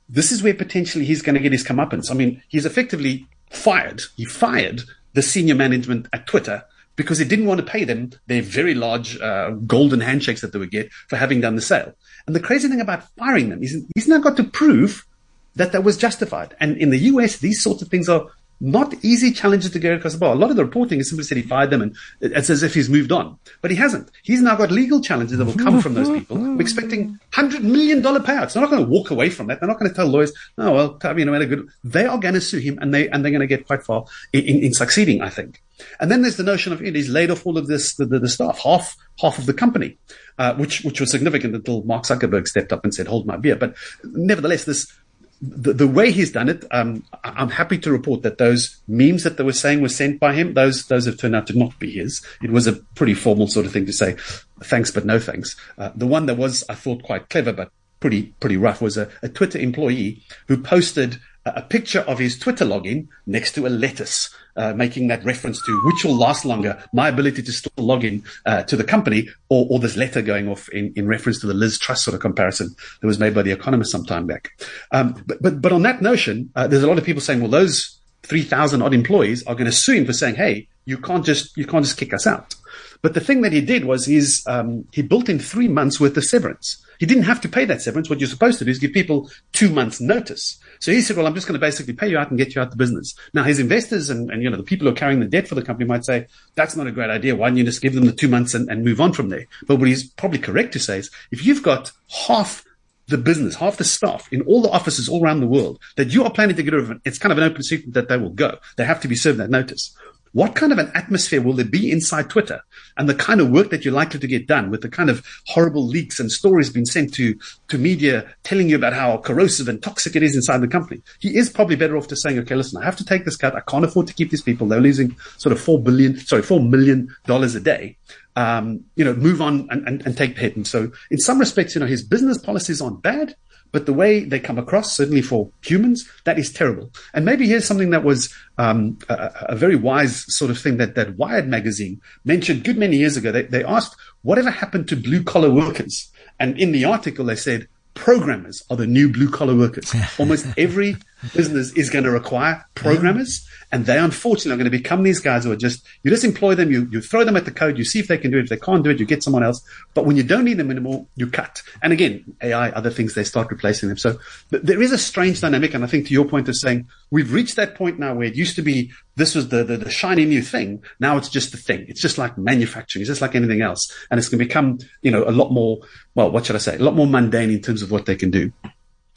this 0.09 0.33
is 0.33 0.43
where 0.43 0.55
potentially 0.55 1.05
he's 1.05 1.21
going 1.21 1.35
to 1.35 1.43
get 1.43 1.53
his 1.53 1.65
comeuppance. 1.65 2.11
I 2.11 2.15
mean, 2.15 2.43
he's 2.49 2.65
effectively 2.65 3.27
fired. 3.51 4.01
He 4.17 4.25
fired 4.25 4.83
the 5.13 5.21
senior 5.21 5.55
management 5.55 6.07
at 6.13 6.27
Twitter 6.27 6.65
because 6.99 7.19
he 7.19 7.25
didn't 7.25 7.47
want 7.47 7.61
to 7.61 7.65
pay 7.65 7.85
them 7.85 8.11
their 8.27 8.43
very 8.43 8.75
large 8.75 9.19
uh, 9.21 9.51
golden 9.51 10.01
handshakes 10.01 10.41
that 10.41 10.53
they 10.53 10.59
would 10.59 10.73
get 10.73 10.93
for 11.07 11.17
having 11.17 11.41
done 11.41 11.55
the 11.55 11.63
sale. 11.63 11.95
And 12.27 12.35
the 12.35 12.41
crazy 12.41 12.69
thing 12.69 12.81
about 12.81 13.05
firing 13.17 13.51
them 13.51 13.63
is 13.63 13.87
he's 13.95 14.09
now 14.09 14.19
got 14.19 14.37
to 14.37 14.45
prove 14.45 15.07
that 15.55 15.71
that 15.71 15.85
was 15.85 15.97
justified. 15.97 16.57
And 16.59 16.77
in 16.77 16.91
the 16.91 16.99
US, 17.13 17.37
these 17.37 17.63
sorts 17.63 17.83
of 17.83 17.89
things 17.89 18.09
are 18.09 18.27
not 18.61 18.95
easy 19.05 19.33
challenges 19.33 19.71
to 19.71 19.79
get 19.79 19.95
across 19.95 20.15
the 20.15 20.19
bar. 20.19 20.33
A 20.33 20.37
lot 20.37 20.51
of 20.51 20.57
the 20.57 20.65
reporting 20.65 20.99
is 20.99 21.09
simply 21.09 21.25
said 21.25 21.37
he 21.37 21.43
fired 21.43 21.71
them 21.71 21.83
and 21.83 21.97
it's 22.21 22.51
as 22.51 22.63
if 22.63 22.75
he's 22.75 22.89
moved 22.89 23.13
on. 23.13 23.39
But 23.61 23.71
he 23.71 23.77
hasn't. 23.77 24.11
He's 24.23 24.41
now 24.41 24.57
got 24.57 24.71
legal 24.71 25.01
challenges 25.01 25.39
that 25.39 25.45
will 25.45 25.55
come 25.55 25.81
from 25.81 25.95
those 25.95 26.09
people. 26.09 26.37
We're 26.37 26.61
expecting 26.61 27.19
$100 27.33 27.63
million 27.63 28.03
payouts. 28.03 28.53
They're 28.53 28.63
not 28.63 28.71
going 28.71 28.85
to 28.85 28.91
walk 28.91 29.11
away 29.11 29.31
from 29.31 29.47
that. 29.47 29.61
They're 29.61 29.69
not 29.69 29.79
going 29.79 29.91
to 29.91 29.95
tell 29.95 30.07
lawyers, 30.07 30.33
oh, 30.59 30.73
well, 30.73 31.17
you 31.17 31.25
know, 31.25 31.47
good. 31.47 31.69
They 31.85 32.07
are 32.07 32.19
going 32.19 32.35
to 32.35 32.41
sue 32.41 32.59
him 32.59 32.79
and 32.81 32.93
they, 32.93 33.09
and 33.09 33.25
they're 33.25 33.33
going 33.33 33.41
to 33.41 33.47
get 33.47 33.67
quite 33.67 33.83
far 33.83 34.05
in, 34.33 34.45
in, 34.45 34.65
in 34.65 34.75
succeeding, 34.75 35.23
I 35.23 35.31
think. 35.31 35.63
And 36.01 36.11
then 36.11 36.23
there's 36.23 36.37
the 36.37 36.43
notion 36.43 36.73
of, 36.73 36.81
you 36.81 36.91
know, 36.91 36.97
he's 36.97 37.09
laid 37.09 37.31
off 37.31 37.47
all 37.47 37.57
of 37.57 37.69
this, 37.69 37.95
the, 37.95 38.05
the, 38.05 38.19
the 38.19 38.29
staff, 38.29 38.59
half, 38.59 38.97
half 39.21 39.39
of 39.39 39.47
the 39.47 39.55
company, 39.55 39.97
uh, 40.39 40.55
which, 40.55 40.83
which 40.83 41.01
was 41.01 41.11
significant 41.11 41.55
until 41.55 41.85
Mark 41.85 42.05
Zuckerberg 42.05 42.47
stepped 42.47 42.73
up 42.73 42.83
and 42.83 42.93
said, 42.93 43.07
hold 43.07 43.27
my 43.27 43.37
beer. 43.37 43.55
But 43.55 43.77
nevertheless, 44.03 44.65
this, 44.65 44.93
the, 45.41 45.73
the 45.73 45.87
way 45.87 46.11
he's 46.11 46.33
done 46.33 46.49
it, 46.49 46.65
um, 46.71 47.05
I'm 47.23 47.51
happy 47.51 47.79
to 47.79 47.93
report 47.93 48.23
that 48.23 48.39
those 48.39 48.77
memes 48.89 49.23
that 49.23 49.37
they 49.37 49.45
were 49.45 49.53
saying 49.53 49.81
were 49.81 49.89
sent 49.89 50.19
by 50.19 50.35
him. 50.35 50.55
Those 50.55 50.87
those 50.87 51.07
have 51.07 51.19
turned 51.19 51.37
out 51.37 51.47
to 51.49 51.59
not 51.59 51.79
be 51.79 51.91
his. 51.91 52.25
It 52.43 52.51
was 52.51 52.67
a 52.67 52.73
pretty 52.73 53.15
formal 53.15 53.47
sort 53.47 53.67
of 53.67 53.73
thing 53.73 53.87
to 53.87 53.93
say, 53.93 54.17
thanks 54.63 54.91
but 54.91 55.05
no 55.05 55.19
thanks. 55.19 55.57
Uh, 55.77 55.91
the 55.95 56.07
one 56.07 56.27
that 56.27 56.37
was, 56.37 56.65
I 56.69 56.75
thought, 56.75 57.03
quite 57.03 57.29
clever 57.29 57.53
but 57.53 57.71
pretty 58.01 58.35
pretty 58.41 58.57
rough 58.57 58.81
was 58.81 58.97
a, 58.97 59.09
a 59.23 59.29
Twitter 59.29 59.59
employee 59.59 60.23
who 60.47 60.57
posted 60.57 61.21
a 61.57 61.63
picture 61.63 62.01
of 62.01 62.19
his 62.19 62.39
Twitter 62.39 62.65
login 62.65 63.09
next 63.27 63.55
to 63.55 63.67
a 63.67 63.69
lettuce, 63.69 64.35
uh, 64.57 64.73
making 64.75 65.09
that 65.09 65.25
reference 65.25 65.61
to 65.65 65.81
which 65.85 66.05
will 66.05 66.17
last 66.17 66.45
longer, 66.45 66.83
my 66.93 67.09
ability 67.09 67.43
to 67.43 67.53
still 67.53 67.73
log 67.77 68.05
in 68.05 68.23
uh, 68.47 68.63
to 68.65 68.77
the 68.77 68.85
company 68.85 69.29
or, 69.49 69.67
or, 69.71 69.79
this 69.79 69.97
letter 69.97 70.21
going 70.21 70.49
off 70.49 70.69
in, 70.71 70.93
in 70.97 71.07
reference 71.07 71.41
to 71.41 71.47
the 71.47 71.55
Liz 71.55 71.79
Truss 71.79 72.05
sort 72.05 72.15
of 72.15 72.21
comparison 72.21 72.75
that 73.01 73.07
was 73.07 73.19
made 73.19 73.35
by 73.35 73.43
The 73.43 73.53
Economist 73.53 73.93
some 73.93 74.05
time 74.05 74.27
back. 74.27 74.51
Um, 74.91 75.23
but, 75.27 75.41
but, 75.41 75.63
but 75.63 75.73
on 75.73 75.83
that 75.83 76.03
notion, 76.03 76.51
uh, 76.57 76.67
there's 76.67 76.83
a 76.83 76.89
lot 76.89 76.99
of 76.99 77.05
people 77.05 77.23
saying, 77.23 77.41
well, 77.41 77.51
those 77.51 77.99
3,000 78.25 78.83
odd 78.83 78.95
employees 78.95 79.47
are 79.47 79.55
going 79.55 79.71
to 79.71 79.73
sue 79.73 79.95
him 79.95 80.07
for 80.07 80.13
saying, 80.13 80.35
hey, 80.35 80.69
you 80.85 80.99
can't 80.99 81.25
just, 81.25 81.57
you 81.57 81.67
can't 81.67 81.85
just 81.85 81.99
kick 81.99 82.13
us 82.13 82.27
out. 82.27 82.55
But 83.01 83.15
the 83.15 83.21
thing 83.21 83.43
that 83.43 83.53
he 83.53 83.61
did 83.61 83.85
was 83.85 84.07
he's, 84.07 84.47
um, 84.47 84.87
he 84.93 85.03
built 85.03 85.29
in 85.29 85.39
three 85.39 85.69
months 85.69 86.01
worth 86.01 86.17
of 86.17 86.25
severance. 86.25 86.85
He 86.99 87.07
didn't 87.07 87.25
have 87.25 87.41
to 87.43 87.49
pay 87.49 87.65
that 87.65 87.81
severance. 87.83 88.11
What 88.11 88.21
you're 88.21 88.29
supposed 88.29 88.59
to 88.59 88.65
do 88.65 88.71
is 88.71 88.79
give 88.79 88.93
people 88.93 89.31
two 89.53 89.71
months 89.71 90.01
notice. 90.01 90.59
So 90.81 90.93
he 90.93 91.01
said, 91.01 91.17
well, 91.17 91.27
I'm 91.27 91.35
just 91.35 91.47
going 91.47 91.59
to 91.59 91.65
basically 91.65 91.95
pay 91.95 92.09
you 92.09 92.19
out 92.19 92.31
and 92.31 92.39
get 92.39 92.55
you 92.55 92.61
out 92.61 92.69
of 92.69 92.71
the 92.73 92.77
business. 92.77 93.15
Now 93.35 93.45
his 93.45 93.59
investors 93.59 94.11
and, 94.11 94.31
and, 94.31 94.43
you 94.43 94.51
know, 94.51 94.57
the 94.57 94.63
people 94.63 94.87
who 94.87 94.93
are 94.93 94.97
carrying 94.97 95.21
the 95.21 95.27
debt 95.27 95.49
for 95.49 95.55
the 95.55 95.63
company 95.63 95.87
might 95.87 96.05
say, 96.05 96.27
that's 96.55 96.77
not 96.77 96.87
a 96.87 96.93
great 96.93 97.11
idea. 97.11 97.37
Why 97.37 97.49
don't 97.49 97.57
you 97.57 97.65
just 97.65 97.83
give 97.83 97.95
them 97.95 98.07
the 98.07 98.13
two 98.13 98.29
months 98.29 98.55
and, 98.55 98.69
and 98.69 98.85
move 98.85 99.01
on 99.01 99.13
from 99.13 99.29
there? 99.29 99.47
But 99.67 99.77
what 99.77 99.89
he's 99.89 100.05
probably 100.05 100.39
correct 100.39 100.73
to 100.75 100.79
say 100.81 100.99
is 100.99 101.11
if 101.31 101.45
you've 101.45 101.63
got 101.63 101.93
half 102.27 102.65
the 103.07 103.19
business, 103.19 103.55
half 103.55 103.79
the 103.79 103.85
staff 103.85 104.31
in 104.33 104.43
all 104.43 104.61
the 104.61 104.71
offices 104.71 105.09
all 105.09 105.25
around 105.25 105.41
the 105.41 105.47
world 105.47 105.79
that 105.97 106.13
you 106.13 106.25
are 106.25 106.31
planning 106.31 106.57
to 106.57 106.63
get 106.63 106.75
rid 106.75 106.91
of, 106.91 107.01
it's 107.05 107.19
kind 107.19 107.33
of 107.33 107.39
an 107.39 107.45
open 107.45 107.63
secret 107.63 107.95
that 107.95 108.09
they 108.09 108.19
will 108.19 108.31
go. 108.31 108.59
They 108.77 108.85
have 108.85 109.01
to 109.01 109.09
be 109.09 109.17
served 109.17 109.39
that 109.39 109.51
notice 109.51 109.97
what 110.33 110.55
kind 110.55 110.73
of 110.73 110.79
an 110.79 110.91
atmosphere 110.95 111.43
will 111.43 111.53
there 111.53 111.65
be 111.65 111.91
inside 111.91 112.31
Twitter 112.31 112.63
and 112.97 113.09
the 113.09 113.15
kind 113.15 113.41
of 113.41 113.51
work 113.51 113.71
that 113.71 113.85
you're 113.85 113.95
likely 113.95 114.21
to 114.21 114.27
get 114.27 114.47
done 114.47 114.71
with 114.71 114.83
the 114.83 114.89
kind 114.89 115.11
of 115.11 115.25
horrible 115.47 115.87
leaks 115.87 116.21
and 116.21 116.31
stories 116.31 116.71
being 116.71 116.87
sent 116.87 117.15
to, 117.15 117.39
to 117.69 117.79
media 117.79 118.29
telling 118.43 118.69
you 118.69 118.77
about 118.77 118.93
how 118.93 119.17
corrosive 119.19 119.69
and 119.69 119.83
toxic 119.83 120.17
it 120.17 120.23
is 120.23 120.35
inside 120.35 120.59
the 120.59 120.69
company. 120.69 121.01
He 121.21 121.37
is 121.37 121.51
probably 121.51 121.77
better 121.77 121.97
off 121.97 122.09
just 122.09 122.23
saying, 122.23 122.39
okay, 122.41 122.55
listen, 122.55 122.81
I 122.81 122.85
have 122.85 122.97
to 122.97 123.05
take 123.05 123.25
this 123.25 123.37
cut. 123.37 123.55
I 123.55 123.61
can't 123.61 123.85
afford 123.85 124.07
to 124.09 124.15
keep 124.15 124.31
these 124.31 124.43
people. 124.43 124.67
They're 124.67 124.81
losing 124.81 125.17
sort 125.37 125.53
of 125.53 125.61
four 125.61 125.83
billion, 125.83 126.19
sorry, 126.19 126.43
four 126.43 126.61
million 126.61 127.15
dollars 127.27 127.55
a 127.55 127.61
day. 127.61 127.97
Um, 128.37 128.85
you 128.95 129.05
know, 129.05 129.15
move 129.15 129.43
on 129.43 129.67
and, 129.71 129.87
and, 129.89 130.07
and 130.07 130.17
take 130.17 130.37
the 130.37 130.41
hit. 130.41 130.55
And 130.55 130.67
so 130.67 130.93
in 131.11 131.19
some 131.19 131.41
respects, 131.41 131.75
you 131.75 131.81
know, 131.81 131.89
his 131.89 132.03
business 132.03 132.39
policies 132.39 132.81
aren't 132.81 133.03
bad. 133.03 133.35
But 133.73 133.87
the 133.87 133.93
way 133.93 134.25
they 134.25 134.41
come 134.41 134.59
across, 134.59 134.97
certainly 134.97 135.23
for 135.23 135.51
humans, 135.63 136.09
that 136.25 136.39
is 136.39 136.53
terrible. 136.53 136.91
And 137.13 137.25
maybe 137.25 137.47
here's 137.47 137.67
something 137.67 137.91
that 137.91 138.05
was 138.05 138.33
um, 138.57 138.99
a, 139.09 139.31
a, 139.51 139.57
very 139.57 139.77
wise 139.77 140.25
sort 140.35 140.51
of 140.51 140.59
thing 140.59 140.79
that, 140.79 140.95
that 140.95 141.17
Wired 141.17 141.47
magazine 141.47 142.01
mentioned 142.25 142.65
good 142.65 142.79
many 142.79 142.97
years 142.97 143.17
ago. 143.17 143.31
They, 143.31 143.43
they 143.43 143.65
asked, 143.65 143.95
whatever 144.23 144.51
happened 144.51 144.89
to 144.89 144.97
blue 144.97 145.23
collar 145.23 145.51
workers? 145.51 146.11
And 146.41 146.59
in 146.59 146.73
the 146.73 146.85
article, 146.85 147.27
they 147.27 147.37
said, 147.37 147.69
programmers 147.95 148.63
are 148.71 148.77
the 148.77 148.87
new 148.87 149.11
blue 149.13 149.31
collar 149.31 149.55
workers. 149.57 149.95
Almost 150.19 150.47
every 150.57 150.97
business 151.35 151.73
is 151.73 151.91
going 151.91 152.05
to 152.05 152.11
require 152.11 152.65
programmers. 152.75 153.41
Mm-hmm. 153.41 153.49
And 153.71 153.85
they 153.85 153.99
unfortunately 153.99 154.53
are 154.53 154.57
going 154.57 154.73
to 154.73 154.79
become 154.79 155.03
these 155.03 155.21
guys 155.21 155.45
who 155.45 155.53
are 155.53 155.57
just, 155.57 155.85
you 156.03 156.11
just 156.11 156.25
employ 156.25 156.55
them, 156.55 156.73
you, 156.73 156.89
you 156.91 157.03
throw 157.03 157.23
them 157.23 157.37
at 157.37 157.45
the 157.45 157.51
code, 157.51 157.77
you 157.77 157.85
see 157.85 157.99
if 157.99 158.09
they 158.09 158.17
can 158.17 158.31
do 158.31 158.39
it. 158.39 158.45
If 158.45 158.49
they 158.49 158.57
can't 158.57 158.83
do 158.83 158.89
it, 158.89 158.99
you 158.99 159.05
get 159.05 159.23
someone 159.23 159.43
else. 159.43 159.61
But 159.93 160.07
when 160.07 160.17
you 160.17 160.23
don't 160.23 160.45
need 160.45 160.57
them 160.57 160.71
anymore, 160.71 161.07
you 161.17 161.27
cut. 161.27 161.63
And 161.83 161.93
again, 161.93 162.25
AI, 162.43 162.71
other 162.71 162.89
things, 162.89 163.15
they 163.15 163.25
start 163.25 163.51
replacing 163.51 163.91
them. 163.91 163.99
So 163.99 164.19
there 164.51 164.81
is 164.81 164.93
a 164.93 164.97
strange 164.97 165.43
dynamic. 165.43 165.75
And 165.75 165.85
I 165.85 165.87
think 165.87 166.07
to 166.07 166.15
your 166.15 166.25
point 166.25 166.49
of 166.49 166.57
saying, 166.57 166.89
we've 167.11 167.33
reached 167.33 167.57
that 167.57 167.75
point 167.75 167.99
now 167.99 168.15
where 168.15 168.27
it 168.27 168.37
used 168.37 168.57
to 168.57 168.63
be, 168.63 168.91
this 169.17 169.35
was 169.35 169.49
the, 169.49 169.65
the, 169.65 169.77
the 169.77 169.91
shiny 169.91 170.25
new 170.25 170.41
thing. 170.41 170.83
Now 170.99 171.19
it's 171.19 171.29
just 171.29 171.53
the 171.53 171.59
thing. 171.59 171.85
It's 171.89 172.01
just 172.01 172.17
like 172.17 172.39
manufacturing. 172.39 173.03
It's 173.03 173.09
just 173.09 173.21
like 173.21 173.35
anything 173.35 173.61
else. 173.61 173.93
And 174.11 174.19
it's 174.19 174.31
going 174.31 174.39
to 174.39 174.45
become, 174.47 174.79
you 175.03 175.11
know, 175.11 175.25
a 175.29 175.31
lot 175.33 175.51
more, 175.51 175.81
well, 176.15 176.31
what 176.31 176.47
should 176.47 176.57
I 176.57 176.61
say? 176.61 176.77
A 176.77 176.83
lot 176.83 176.95
more 176.95 177.07
mundane 177.07 177.51
in 177.51 177.61
terms 177.61 177.83
of 177.83 177.91
what 177.91 178.07
they 178.07 178.17
can 178.17 178.31
do. 178.31 178.51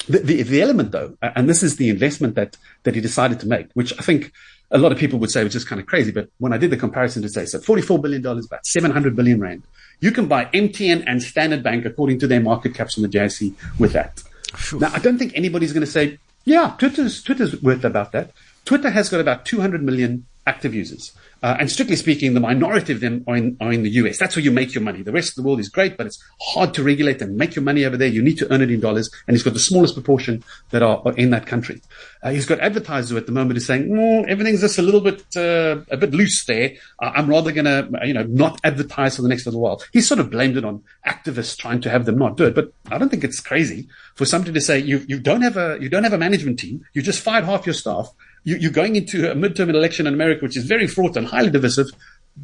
The, 0.08 0.20
the, 0.20 0.43
the, 0.43 0.62
element 0.62 0.91
though, 0.91 1.15
and 1.22 1.48
this 1.48 1.62
is 1.62 1.77
the 1.77 1.89
investment 1.89 2.36
that, 2.36 2.58
that 2.84 2.96
he 2.96 3.01
decided 3.01 3.39
to 3.41 3.48
make, 3.48 3.67
which 3.74 3.93
I 4.00 4.01
think 4.01 4.31
a 4.72 4.77
lot 4.77 4.91
of 4.91 4.98
people 4.98 5.20
would 5.20 5.29
say 5.29 5.43
was 5.43 5.53
just 5.53 5.67
kind 5.67 5.79
of 5.79 5.88
crazy. 5.88 6.12
But 6.12 6.29
when 6.39 6.53
I 6.53 6.58
did 6.58 6.72
the 6.72 6.77
comparison 6.77 7.22
to 7.22 7.29
say, 7.29 7.46
so 7.46 7.60
$44 7.60 8.01
billion, 8.01 8.25
about 8.25 8.65
700 8.65 9.15
billion 9.15 9.39
rand, 9.39 9.63
you 10.00 10.12
can 10.12 10.27
buy 10.27 10.46
MTN 10.46 11.03
and 11.05 11.22
Standard 11.22 11.62
Bank 11.62 11.86
according 11.86 12.20
to 12.20 12.27
their 12.27 12.41
market 12.41 12.74
caps 12.74 12.98
on 12.98 13.03
the 13.03 13.10
JSE 13.10 13.53
with 13.79 13.93
that. 13.93 14.24
Sure. 14.58 14.79
Now, 14.79 14.91
I 14.93 15.00
don't 15.00 15.17
think 15.17 15.34
anybody's 15.36 15.74
going 15.74 15.86
to 15.86 15.91
say, 15.91 16.17
yeah, 16.46 16.75
Twitter's, 16.79 17.22
Twitter's 17.22 17.62
worth 17.62 17.84
about 17.84 18.12
that. 18.13 18.31
Twitter 18.65 18.89
has 18.89 19.10
got 19.10 19.22
about 19.22 19.46
200 19.46 19.84
million 19.84 20.25
active 20.48 20.74
users. 20.74 21.12
Uh, 21.43 21.57
and 21.60 21.71
strictly 21.71 21.95
speaking, 21.95 22.33
the 22.33 22.39
minority 22.39 22.93
of 22.93 23.00
them 23.00 23.24
are 23.27 23.36
in, 23.36 23.57
are 23.60 23.71
in 23.71 23.81
the 23.81 23.89
US. 23.91 24.19
That's 24.19 24.36
where 24.36 24.43
you 24.43 24.51
make 24.51 24.75
your 24.75 24.83
money. 24.83 25.01
The 25.01 25.12
rest 25.12 25.29
of 25.29 25.36
the 25.36 25.43
world 25.43 25.60
is 25.60 25.69
great, 25.69 25.98
but 25.98 26.05
it's 26.05 26.24
hard 26.39 26.74
to 26.75 26.83
regulate 26.83 27.21
and 27.21 27.36
make 27.36 27.55
your 27.55 27.63
money 27.63 27.83
over 27.83 27.98
there. 27.98 28.07
You 28.07 28.21
need 28.21 28.38
to 28.39 28.53
earn 28.53 28.62
it 28.62 28.69
in 28.69 28.79
dollars. 28.79 29.10
And 29.27 29.36
he's 29.36 29.43
got 29.43 29.53
the 29.53 29.60
smallest 29.60 29.95
proportion 29.95 30.43
that 30.69 30.83
are, 30.83 31.01
are 31.03 31.13
in 31.13 31.31
that 31.31 31.48
country. 31.48 31.81
Uh, 32.21 32.29
he's 32.29 32.45
got 32.45 32.60
advertisers 32.60 33.10
who 33.10 33.17
at 33.17 33.25
the 33.25 33.31
moment 33.31 33.57
are 33.57 33.62
saying, 33.62 33.89
mm, 33.89 34.27
everything's 34.27 34.62
just 34.62 34.77
a 34.77 34.83
little 34.83 35.01
bit, 35.01 35.25
uh, 35.36 35.81
a 35.89 35.98
bit 35.98 36.12
loose 36.13 36.45
there. 36.45 36.74
I'm 37.00 37.27
rather 37.27 37.51
going 37.51 37.65
to, 37.65 37.89
you 38.05 38.13
know, 38.13 38.24
not 38.24 38.60
advertise 38.63 39.15
for 39.15 39.24
the 39.24 39.29
next 39.29 39.45
little 39.48 39.62
while. 39.62 39.81
He 39.91 40.01
sort 40.01 40.19
of 40.19 40.29
blamed 40.29 40.57
it 40.57 40.65
on 40.65 40.83
activists 41.07 41.57
trying 41.57 41.81
to 41.81 41.89
have 41.89 42.05
them 42.05 42.19
not 42.19 42.38
do 42.38 42.45
it. 42.45 42.53
But 42.53 42.71
I 42.91 43.00
don't 43.00 43.10
think 43.10 43.24
it's 43.24 43.39
crazy 43.39 43.88
for 44.13 44.25
somebody 44.25 44.53
to 44.53 44.62
say, 44.62 44.77
you, 44.77 45.03
you 45.07 45.19
don't 45.19 45.41
have 45.41 45.57
a, 45.57 45.79
you 45.81 45.89
don't 45.89 46.03
have 46.03 46.13
a 46.13 46.19
management 46.19 46.60
team. 46.60 46.86
You 46.93 47.01
just 47.01 47.21
fired 47.21 47.45
half 47.45 47.65
your 47.65 47.74
staff 47.74 48.12
you, 48.43 48.69
are 48.69 48.71
going 48.71 48.95
into 48.95 49.31
a 49.31 49.36
midterm 49.36 49.69
election 49.69 50.07
in 50.07 50.13
America, 50.13 50.43
which 50.43 50.57
is 50.57 50.65
very 50.65 50.88
fraught 50.88 51.17
and 51.17 51.27
highly 51.27 51.50
divisive. 51.50 51.88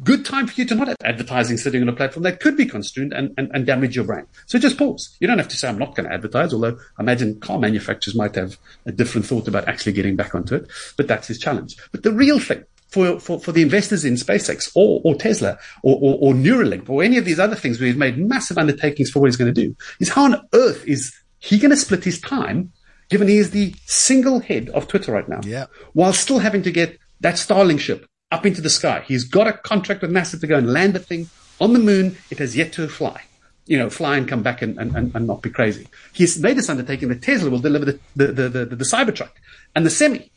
Good 0.04 0.24
time 0.24 0.46
for 0.46 0.60
you 0.60 0.66
to 0.66 0.74
not 0.74 0.88
have 0.88 0.96
advertising 1.02 1.56
sitting 1.56 1.80
on 1.80 1.88
a 1.88 1.94
platform 1.94 2.22
that 2.24 2.40
could 2.40 2.56
be 2.56 2.66
construed 2.66 3.12
and, 3.12 3.32
and, 3.38 3.50
and 3.54 3.66
damage 3.66 3.96
your 3.96 4.04
brand. 4.04 4.26
So 4.46 4.58
just 4.58 4.76
pause. 4.76 5.16
You 5.18 5.26
don't 5.26 5.38
have 5.38 5.48
to 5.48 5.56
say, 5.56 5.68
I'm 5.68 5.78
not 5.78 5.94
going 5.94 6.08
to 6.08 6.14
advertise, 6.14 6.52
although 6.52 6.78
I 6.98 7.02
imagine 7.02 7.40
car 7.40 7.58
manufacturers 7.58 8.14
might 8.14 8.34
have 8.34 8.58
a 8.84 8.92
different 8.92 9.26
thought 9.26 9.48
about 9.48 9.66
actually 9.66 9.92
getting 9.92 10.14
back 10.14 10.34
onto 10.34 10.56
it. 10.56 10.68
But 10.96 11.08
that's 11.08 11.26
his 11.26 11.38
challenge. 11.38 11.76
But 11.90 12.02
the 12.02 12.12
real 12.12 12.38
thing 12.38 12.64
for, 12.88 13.18
for, 13.18 13.40
for 13.40 13.52
the 13.52 13.62
investors 13.62 14.04
in 14.04 14.14
SpaceX 14.14 14.70
or, 14.74 15.00
or 15.04 15.14
Tesla 15.14 15.58
or, 15.82 15.96
or, 15.96 16.18
or 16.20 16.34
Neuralink 16.34 16.88
or 16.88 17.02
any 17.02 17.16
of 17.16 17.24
these 17.24 17.38
other 17.38 17.56
things 17.56 17.80
where 17.80 17.86
he's 17.86 17.96
made 17.96 18.18
massive 18.18 18.58
undertakings 18.58 19.10
for 19.10 19.20
what 19.20 19.26
he's 19.26 19.36
going 19.36 19.52
to 19.52 19.66
do 19.66 19.74
is 20.00 20.10
how 20.10 20.24
on 20.24 20.48
earth 20.52 20.84
is 20.86 21.14
he 21.38 21.58
going 21.58 21.70
to 21.70 21.76
split 21.76 22.04
his 22.04 22.20
time 22.20 22.72
given 23.08 23.28
he 23.28 23.38
is 23.38 23.50
the 23.50 23.74
single 23.86 24.40
head 24.40 24.68
of 24.70 24.88
Twitter 24.88 25.12
right 25.12 25.28
now, 25.28 25.40
yeah. 25.44 25.66
while 25.92 26.12
still 26.12 26.38
having 26.38 26.62
to 26.62 26.70
get 26.70 26.98
that 27.20 27.34
Starlink 27.34 27.80
ship 27.80 28.06
up 28.30 28.44
into 28.44 28.60
the 28.60 28.70
sky. 28.70 29.02
He's 29.06 29.24
got 29.24 29.46
a 29.46 29.52
contract 29.52 30.02
with 30.02 30.10
NASA 30.10 30.40
to 30.40 30.46
go 30.46 30.56
and 30.56 30.72
land 30.72 30.94
the 30.94 30.98
thing 30.98 31.28
on 31.60 31.72
the 31.72 31.78
moon. 31.78 32.16
It 32.30 32.38
has 32.38 32.56
yet 32.56 32.72
to 32.74 32.88
fly. 32.88 33.22
You 33.66 33.78
know, 33.78 33.90
fly 33.90 34.16
and 34.16 34.26
come 34.26 34.42
back 34.42 34.62
and, 34.62 34.78
and, 34.78 35.14
and 35.14 35.26
not 35.26 35.42
be 35.42 35.50
crazy. 35.50 35.88
He's 36.14 36.38
made 36.38 36.56
this 36.56 36.70
undertaking 36.70 37.08
that 37.10 37.20
Tesla 37.20 37.50
will 37.50 37.58
deliver 37.58 37.84
the, 37.84 38.00
the, 38.16 38.26
the, 38.28 38.48
the, 38.48 38.64
the 38.76 38.84
Cybertruck 38.84 39.32
and 39.74 39.84
the 39.84 39.90
Semi 39.90 40.30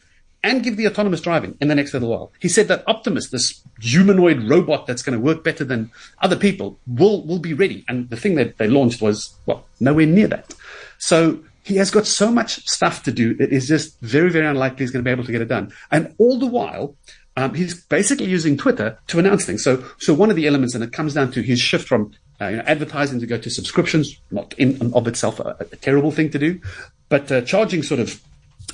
and 0.43 0.63
give 0.63 0.75
the 0.75 0.87
autonomous 0.87 1.21
driving 1.21 1.57
in 1.61 1.67
the 1.67 1.75
next 1.75 1.93
little 1.93 2.09
while. 2.09 2.33
He 2.39 2.49
said 2.49 2.67
that 2.67 2.83
Optimus, 2.87 3.29
this 3.29 3.61
humanoid 3.79 4.49
robot 4.49 4.87
that's 4.87 5.01
going 5.01 5.17
to 5.17 5.23
work 5.23 5.43
better 5.43 5.63
than 5.63 5.91
other 6.21 6.35
people, 6.35 6.79
will, 6.87 7.25
will 7.25 7.39
be 7.39 7.53
ready. 7.53 7.85
And 7.87 8.09
the 8.09 8.17
thing 8.17 8.35
that 8.35 8.57
they 8.57 8.67
launched 8.67 9.01
was, 9.01 9.33
well, 9.45 9.65
nowhere 9.79 10.07
near 10.07 10.27
that. 10.27 10.53
So 10.97 11.41
he 11.71 11.77
has 11.77 11.89
got 11.89 12.05
so 12.05 12.31
much 12.31 12.67
stuff 12.67 13.03
to 13.03 13.11
do. 13.11 13.35
It 13.39 13.53
is 13.53 13.67
just 13.67 13.99
very, 14.01 14.29
very 14.29 14.45
unlikely 14.45 14.79
he's 14.79 14.91
going 14.91 15.03
to 15.03 15.07
be 15.07 15.11
able 15.11 15.23
to 15.23 15.31
get 15.31 15.41
it 15.41 15.47
done. 15.47 15.71
And 15.89 16.13
all 16.17 16.37
the 16.37 16.45
while, 16.45 16.95
um, 17.37 17.53
he's 17.53 17.85
basically 17.85 18.25
using 18.25 18.57
Twitter 18.57 18.97
to 19.07 19.19
announce 19.19 19.45
things. 19.45 19.63
So, 19.63 19.83
so 19.99 20.13
one 20.13 20.29
of 20.29 20.35
the 20.35 20.47
elements, 20.47 20.75
and 20.75 20.83
it 20.83 20.91
comes 20.91 21.13
down 21.13 21.31
to 21.31 21.41
his 21.41 21.59
shift 21.59 21.87
from 21.87 22.11
uh, 22.41 22.47
you 22.47 22.57
know, 22.57 22.63
advertising 22.63 23.19
to 23.21 23.25
go 23.25 23.37
to 23.37 23.49
subscriptions, 23.49 24.19
not 24.31 24.53
in 24.57 24.77
and 24.81 24.93
of 24.93 25.07
itself 25.07 25.39
a, 25.39 25.55
a 25.59 25.75
terrible 25.77 26.11
thing 26.11 26.29
to 26.31 26.39
do, 26.39 26.59
but 27.07 27.31
uh, 27.31 27.41
charging 27.41 27.83
sort 27.83 27.99
of 27.99 28.21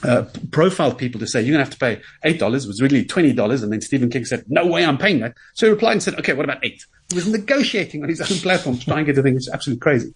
uh, 0.04 0.24
profiled 0.52 0.98
people 0.98 1.20
to 1.20 1.28
say 1.28 1.42
you're 1.42 1.54
going 1.54 1.66
to 1.66 1.70
have 1.70 1.74
to 1.74 1.80
pay 1.80 2.02
eight 2.24 2.40
dollars 2.40 2.68
was 2.68 2.82
really 2.82 3.04
twenty 3.04 3.34
dollars, 3.34 3.64
and 3.64 3.72
then 3.72 3.82
Stephen 3.82 4.10
King 4.10 4.26
said, 4.26 4.44
"No 4.48 4.66
way, 4.66 4.86
I'm 4.86 4.98
paying 4.98 5.20
that." 5.20 5.36
So 5.54 5.66
he 5.66 5.72
replied 5.72 5.94
and 5.94 6.04
said, 6.04 6.16
"Okay, 6.20 6.34
what 6.34 6.46
about 6.46 6.64
eight? 6.64 6.84
He 7.10 7.16
was 7.16 7.28
negotiating 7.28 8.04
on 8.04 8.10
his 8.10 8.22
own 8.22 8.38
platform 8.40 8.78
to 8.78 8.86
try 8.86 8.98
and 8.98 9.06
get 9.06 9.16
the 9.16 9.24
thing, 9.24 9.36
is 9.36 9.50
absolutely 9.52 9.82
crazy. 9.82 10.14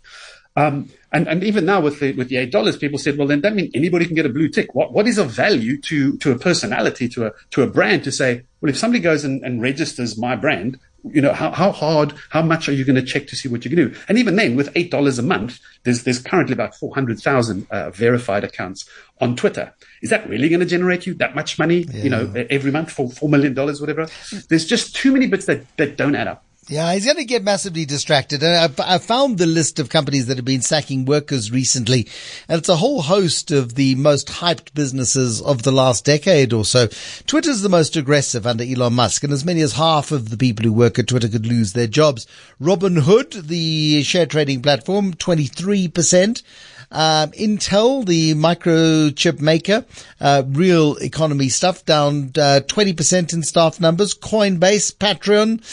Um, 0.56 0.90
and, 1.14 1.28
and 1.28 1.44
even 1.44 1.66
now 1.66 1.80
with 1.80 2.00
the, 2.00 2.14
with 2.14 2.30
the 2.30 2.38
eight 2.38 2.52
dollars, 2.52 2.78
people 2.78 3.00
said, 3.00 3.18
well, 3.18 3.28
then 3.28 3.42
that 3.42 3.56
means 3.56 3.72
anybody 3.74 4.06
can 4.06 4.16
get 4.16 4.26
a 4.26 4.30
blue 4.30 4.50
tick. 4.50 4.76
What, 4.76 4.94
what 4.94 5.08
is 5.08 5.18
of 5.18 5.32
value 5.32 5.80
to, 5.82 6.18
to 6.18 6.32
a 6.32 6.38
personality, 6.38 7.08
to 7.10 7.28
a, 7.28 7.32
to 7.52 7.64
a 7.64 7.68
brand 7.68 8.04
to 8.04 8.12
say, 8.12 8.44
well, 8.60 8.70
if 8.70 8.78
somebody 8.78 9.02
goes 9.02 9.24
and, 9.24 9.44
and 9.44 9.62
registers 9.62 10.18
my 10.18 10.36
brand, 10.36 10.78
you 11.04 11.22
know, 11.22 11.34
how, 11.34 11.52
how 11.52 11.72
hard, 11.72 12.14
how 12.30 12.42
much 12.42 12.70
are 12.70 12.74
you 12.74 12.86
going 12.86 12.96
to 12.96 13.02
check 13.04 13.28
to 13.28 13.36
see 13.36 13.50
what 13.50 13.66
you 13.66 13.76
can 13.76 13.90
do? 13.90 13.96
And 14.08 14.18
even 14.18 14.36
then, 14.36 14.56
with 14.56 14.72
$8 14.74 15.18
a 15.18 15.22
month, 15.22 15.60
there's, 15.84 16.04
there's 16.04 16.20
currently 16.20 16.54
about 16.54 16.76
400,000 16.76 17.68
uh, 17.72 17.90
verified 17.90 18.44
accounts 18.44 18.88
on 19.20 19.36
Twitter. 19.36 19.74
Is 20.02 20.12
that 20.12 20.30
really 20.30 20.48
going 20.48 20.60
to 20.60 20.66
generate 20.66 21.08
you 21.08 21.14
that 21.16 21.34
much 21.34 21.58
money, 21.58 21.86
yeah. 21.90 22.04
you 22.04 22.10
know, 22.10 22.32
every 22.50 22.72
month 22.72 22.92
for 22.92 23.08
$4 23.08 23.30
million, 23.30 23.56
whatever? 23.56 24.08
There's 24.50 24.66
just 24.66 24.96
too 24.96 25.12
many 25.12 25.28
bits 25.28 25.46
that, 25.46 25.66
that 25.78 25.98
don't 25.98 26.16
add 26.16 26.28
up. 26.28 26.46
Yeah, 26.68 26.94
he's 26.94 27.06
going 27.06 27.18
to 27.18 27.26
get 27.26 27.44
massively 27.44 27.86
distracted. 27.86 28.44
And 28.44 28.80
I, 28.80 28.96
I, 28.96 28.98
found 29.00 29.40
the 29.40 29.48
list 29.48 29.80
of 29.80 29.90
companies 29.90 30.28
that 30.28 30.38
have 30.38 30.46
been 30.46 30.62
sacking 30.62 31.06
workers 31.06 31.50
recently, 31.52 32.08
and 32.48 32.60
it's 32.60 32.70
a 32.70 32.76
whole 32.76 33.02
host 33.02 33.50
of 33.50 33.74
the 33.74 33.96
most 33.96 34.28
hyped 34.28 34.72
businesses 34.76 35.42
of 35.42 35.64
the 35.64 35.72
last 35.72 36.06
decade 36.06 36.54
or 36.54 36.64
so. 36.64 36.88
Twitter's 37.26 37.62
the 37.62 37.70
most 37.70 37.96
aggressive 37.96 38.46
under 38.46 38.64
Elon 38.64 38.94
Musk, 38.94 39.24
and 39.24 39.34
as 39.34 39.44
many 39.44 39.62
as 39.62 39.74
half 39.74 40.12
of 40.12 40.30
the 40.30 40.38
people 40.38 40.64
who 40.64 40.72
work 40.72 41.00
at 41.00 41.08
Twitter 41.08 41.28
could 41.28 41.48
lose 41.48 41.74
their 41.74 41.88
jobs. 41.88 42.28
Robinhood, 42.62 43.48
the 43.48 44.04
share 44.04 44.28
trading 44.28 44.62
platform, 44.62 45.16
23%. 45.16 46.44
Um, 46.92 47.32
Intel, 47.32 48.06
the 48.06 48.36
microchip 48.36 49.40
maker, 49.40 49.86
uh, 50.20 50.44
real 50.48 50.98
economy 50.98 51.50
stuff, 51.50 51.86
down 51.86 52.32
uh, 52.38 52.62
20% 52.66 53.34
in 53.34 53.44
staff 53.44 53.80
numbers. 53.80 54.14
Coinbase, 54.14 54.96
Patreon, 54.96 55.64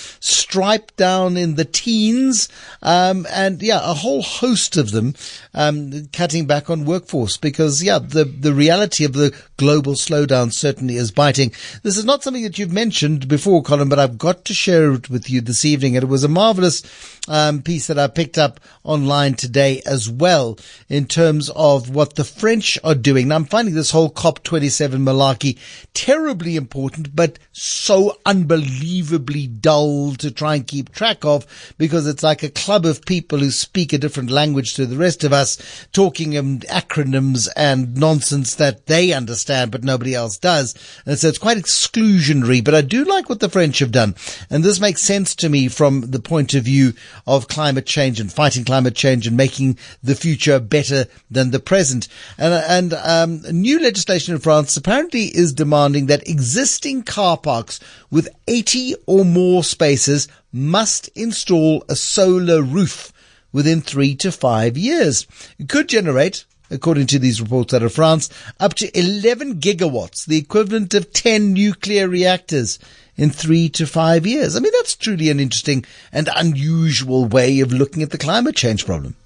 Stripe 0.49 0.95
down 0.97 1.37
in 1.37 1.57
the 1.57 1.65
teens, 1.65 2.49
um, 2.83 3.27
and 3.31 3.63
yeah, 3.63 3.81
a 3.83 3.95
whole 3.95 4.23
host 4.23 4.77
of 4.77 4.93
them 4.93 5.15
um, 5.55 6.07
cutting 6.13 6.47
back 6.47 6.71
on 6.71 6.85
workforce 6.85 7.37
because 7.37 7.83
yeah, 7.83 7.99
the 7.99 8.25
the 8.25 8.55
reality 8.55 9.05
of 9.05 9.13
the 9.13 9.35
global 9.57 9.93
slowdown 9.95 10.53
certainly 10.53 10.97
is 10.97 11.11
biting. 11.11 11.53
This 11.83 11.97
is 11.97 12.05
not 12.05 12.23
something 12.23 12.45
that 12.45 12.59
you've 12.59 12.73
mentioned 12.73 13.29
before, 13.29 13.63
Colin, 13.63 13.89
but 13.89 13.99
I've 13.99 14.19
got 14.19 14.45
to 14.47 14.55
share 14.55 14.93
it 14.93 15.11
with 15.11 15.29
you 15.29 15.41
this 15.41 15.65
evening, 15.65 15.97
and 15.97 16.05
it 16.05 16.09
was 16.09 16.25
a 16.25 16.29
marvelous 16.29 16.83
um, 17.29 17.63
piece 17.63 17.87
that 17.87 17.99
I 17.99 18.07
picked 18.09 18.39
up 18.39 18.61
online 18.85 19.35
today 19.35 19.83
as 19.87 20.09
well 20.09 20.59
in 20.89 21.07
terms 21.07 21.51
of 21.51 21.91
what 21.91 22.17
the 22.17 22.25
French 22.25 22.79
are 22.83 22.95
doing. 22.95 23.29
Now 23.29 23.37
I'm 23.37 23.45
finding 23.45 23.75
this 23.75 23.91
whole 23.91 24.11
COP27 24.11 24.97
malarkey 25.03 25.59
terribly 25.95 26.57
important, 26.57 27.15
but 27.15 27.39
so 27.53 28.19
unbelievably 28.25 29.47
dull 29.47 30.15
to 30.15 30.31
try 30.31 30.57
and 30.57 30.67
keep 30.67 30.93
track 30.93 31.25
of 31.25 31.75
because 31.77 32.07
it's 32.07 32.23
like 32.23 32.43
a 32.43 32.51
club 32.51 32.87
of 32.87 33.05
people 33.05 33.39
who 33.39 33.51
speak 33.51 33.93
a 33.93 33.99
different 33.99 34.31
language 34.31 34.75
to 34.75 34.87
the 34.87 34.97
rest 34.97 35.25
of 35.25 35.33
us 35.33 35.87
talking 35.93 36.33
in 36.33 36.61
acronyms 36.61 37.49
and 37.57 37.97
nonsense 37.97 38.55
that 38.55 38.87
they 38.87 39.13
understand, 39.13 39.71
but 39.71 39.85
nobody 39.85 40.15
else 40.15 40.39
does. 40.39 40.75
And 41.05 41.19
so 41.19 41.29
it's 41.29 41.39
quite 41.39 41.59
exclusionary, 41.59 42.63
but 42.65 42.75
I 42.75 42.81
do 42.81 43.05
like 43.05 43.29
what 43.29 43.41
the 43.41 43.49
French 43.49 43.81
have 43.81 43.93
done. 43.93 44.15
And 44.51 44.65
this 44.65 44.81
makes 44.81 45.03
sense 45.03 45.35
to 45.37 45.49
me 45.49 45.69
from 45.69 46.03
the 46.03 46.21
point 46.21 46.55
of 46.55 46.65
view 46.65 46.95
of 47.27 47.49
climate 47.49 47.87
change 47.87 48.21
and 48.21 48.33
fighting 48.33 48.65
climate 48.65 48.95
change 48.95 49.27
and 49.27 49.37
making 49.37 49.79
the 50.03 50.15
future 50.15 50.59
better 50.59 51.07
than 51.31 51.51
the 51.51 51.61
present. 51.61 52.09
And, 52.37 52.55
and 52.55 52.95
um, 52.95 53.43
new 53.51 53.81
legislation 53.81 54.35
in 54.35 54.41
France 54.41 54.77
apparently 54.77 55.25
is 55.25 55.53
demanding 55.53 56.07
that 56.07 56.29
existing 56.29 57.03
car 57.03 57.37
parks 57.37 57.81
with 58.11 58.29
80 58.47 58.95
or 59.07 59.25
more 59.25 59.65
spaces 59.65 60.29
must 60.53 61.09
install 61.09 61.85
a 61.89 61.97
solar 61.97 62.63
roof 62.63 63.13
within 63.53 63.81
three 63.81 64.15
to 64.17 64.31
five 64.31 64.77
years. 64.77 65.27
It 65.59 65.69
could 65.69 65.89
generate 65.89 66.45
according 66.71 67.07
to 67.07 67.19
these 67.19 67.41
reports 67.41 67.73
out 67.73 67.83
of 67.83 67.93
France, 67.93 68.29
up 68.61 68.75
to 68.75 68.99
11 68.99 69.55
gigawatts, 69.55 70.27
the 70.27 70.39
equivalent 70.39 70.95
of 70.95 71.13
10 71.13 71.53
nuclear 71.53 72.09
reactors 72.09 72.79
in 73.19 73.31
three 73.31 73.69
to 73.71 73.87
five 73.87 74.27
years. 74.27 74.57
I 74.57 74.61
mean, 74.61 74.73
that's 74.77 74.97
truly 74.97 75.29
an 75.29 75.41
interesting 75.41 75.85
and 76.13 76.31
unusual 76.35 77.27
way 77.27 77.61
of 77.61 77.73
looking 77.73 78.03
at 78.03 78.11
the 78.11 78.19
climate 78.19 78.57
change 78.57 78.87
problem. 78.87 79.17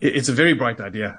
It's 0.00 0.28
a 0.28 0.32
very 0.32 0.52
bright 0.52 0.80
idea, 0.80 1.18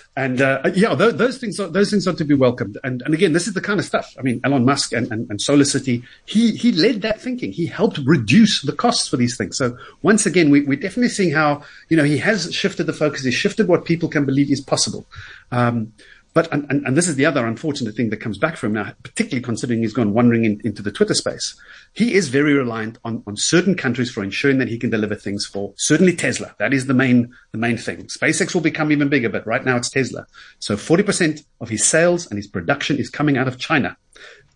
and 0.16 0.40
uh, 0.40 0.62
yeah, 0.74 0.94
those, 0.94 1.14
those, 1.16 1.36
things 1.36 1.60
are, 1.60 1.68
those 1.68 1.90
things 1.90 2.08
are 2.08 2.14
to 2.14 2.24
be 2.24 2.32
welcomed. 2.32 2.78
And, 2.82 3.02
and 3.02 3.12
again, 3.12 3.34
this 3.34 3.46
is 3.46 3.52
the 3.52 3.60
kind 3.60 3.78
of 3.78 3.84
stuff. 3.84 4.14
I 4.18 4.22
mean, 4.22 4.40
Elon 4.44 4.64
Musk 4.64 4.94
and, 4.94 5.12
and, 5.12 5.28
and 5.28 5.38
Solar 5.42 5.66
City, 5.66 6.02
he 6.24 6.52
he 6.52 6.72
led 6.72 7.02
that 7.02 7.20
thinking. 7.20 7.52
He 7.52 7.66
helped 7.66 7.98
reduce 7.98 8.62
the 8.62 8.72
costs 8.72 9.08
for 9.08 9.18
these 9.18 9.36
things. 9.36 9.58
So 9.58 9.76
once 10.00 10.24
again, 10.24 10.48
we, 10.48 10.62
we're 10.62 10.80
definitely 10.80 11.10
seeing 11.10 11.34
how 11.34 11.64
you 11.90 11.98
know 11.98 12.04
he 12.04 12.16
has 12.16 12.50
shifted 12.54 12.84
the 12.84 12.94
focus. 12.94 13.24
He's 13.24 13.34
shifted 13.34 13.68
what 13.68 13.84
people 13.84 14.08
can 14.08 14.24
believe 14.24 14.50
is 14.50 14.62
possible. 14.62 15.04
Um, 15.52 15.92
but 16.34 16.52
and, 16.52 16.66
and, 16.68 16.84
and, 16.84 16.96
this 16.96 17.06
is 17.06 17.14
the 17.14 17.24
other 17.24 17.46
unfortunate 17.46 17.94
thing 17.94 18.10
that 18.10 18.16
comes 18.16 18.38
back 18.38 18.56
from 18.56 18.76
him 18.76 18.84
now, 18.84 18.92
particularly 19.04 19.42
considering 19.42 19.80
he's 19.80 19.92
gone 19.92 20.12
wandering 20.12 20.44
in, 20.44 20.60
into 20.64 20.82
the 20.82 20.90
Twitter 20.90 21.14
space. 21.14 21.56
He 21.92 22.14
is 22.14 22.28
very 22.28 22.52
reliant 22.54 22.98
on, 23.04 23.22
on 23.26 23.36
certain 23.36 23.76
countries 23.76 24.10
for 24.10 24.22
ensuring 24.22 24.58
that 24.58 24.68
he 24.68 24.76
can 24.76 24.90
deliver 24.90 25.14
things 25.14 25.46
for 25.46 25.72
certainly 25.76 26.14
Tesla. 26.14 26.54
That 26.58 26.74
is 26.74 26.86
the 26.86 26.94
main 26.94 27.32
the 27.52 27.58
main 27.58 27.78
thing. 27.78 28.06
SpaceX 28.06 28.52
will 28.52 28.60
become 28.60 28.90
even 28.90 29.08
bigger, 29.08 29.28
but 29.28 29.46
right 29.46 29.64
now 29.64 29.76
it's 29.76 29.90
Tesla. 29.90 30.26
So 30.58 30.74
40% 30.76 31.44
of 31.60 31.68
his 31.68 31.86
sales 31.86 32.26
and 32.26 32.36
his 32.36 32.48
production 32.48 32.98
is 32.98 33.08
coming 33.08 33.38
out 33.38 33.46
of 33.46 33.58
China. 33.58 33.96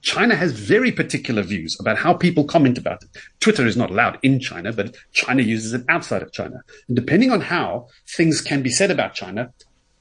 China 0.00 0.34
has 0.34 0.52
very 0.52 0.92
particular 0.92 1.42
views 1.42 1.76
about 1.80 1.98
how 1.98 2.12
people 2.14 2.44
comment 2.44 2.78
about 2.78 3.02
it. 3.02 3.08
Twitter 3.40 3.66
is 3.66 3.76
not 3.76 3.90
allowed 3.90 4.18
in 4.22 4.40
China, 4.40 4.72
but 4.72 4.96
China 5.12 5.42
uses 5.42 5.72
it 5.74 5.84
outside 5.88 6.22
of 6.22 6.32
China. 6.32 6.60
And 6.88 6.96
depending 6.96 7.30
on 7.32 7.40
how 7.40 7.88
things 8.06 8.40
can 8.40 8.62
be 8.62 8.70
said 8.70 8.90
about 8.90 9.14
China, 9.14 9.52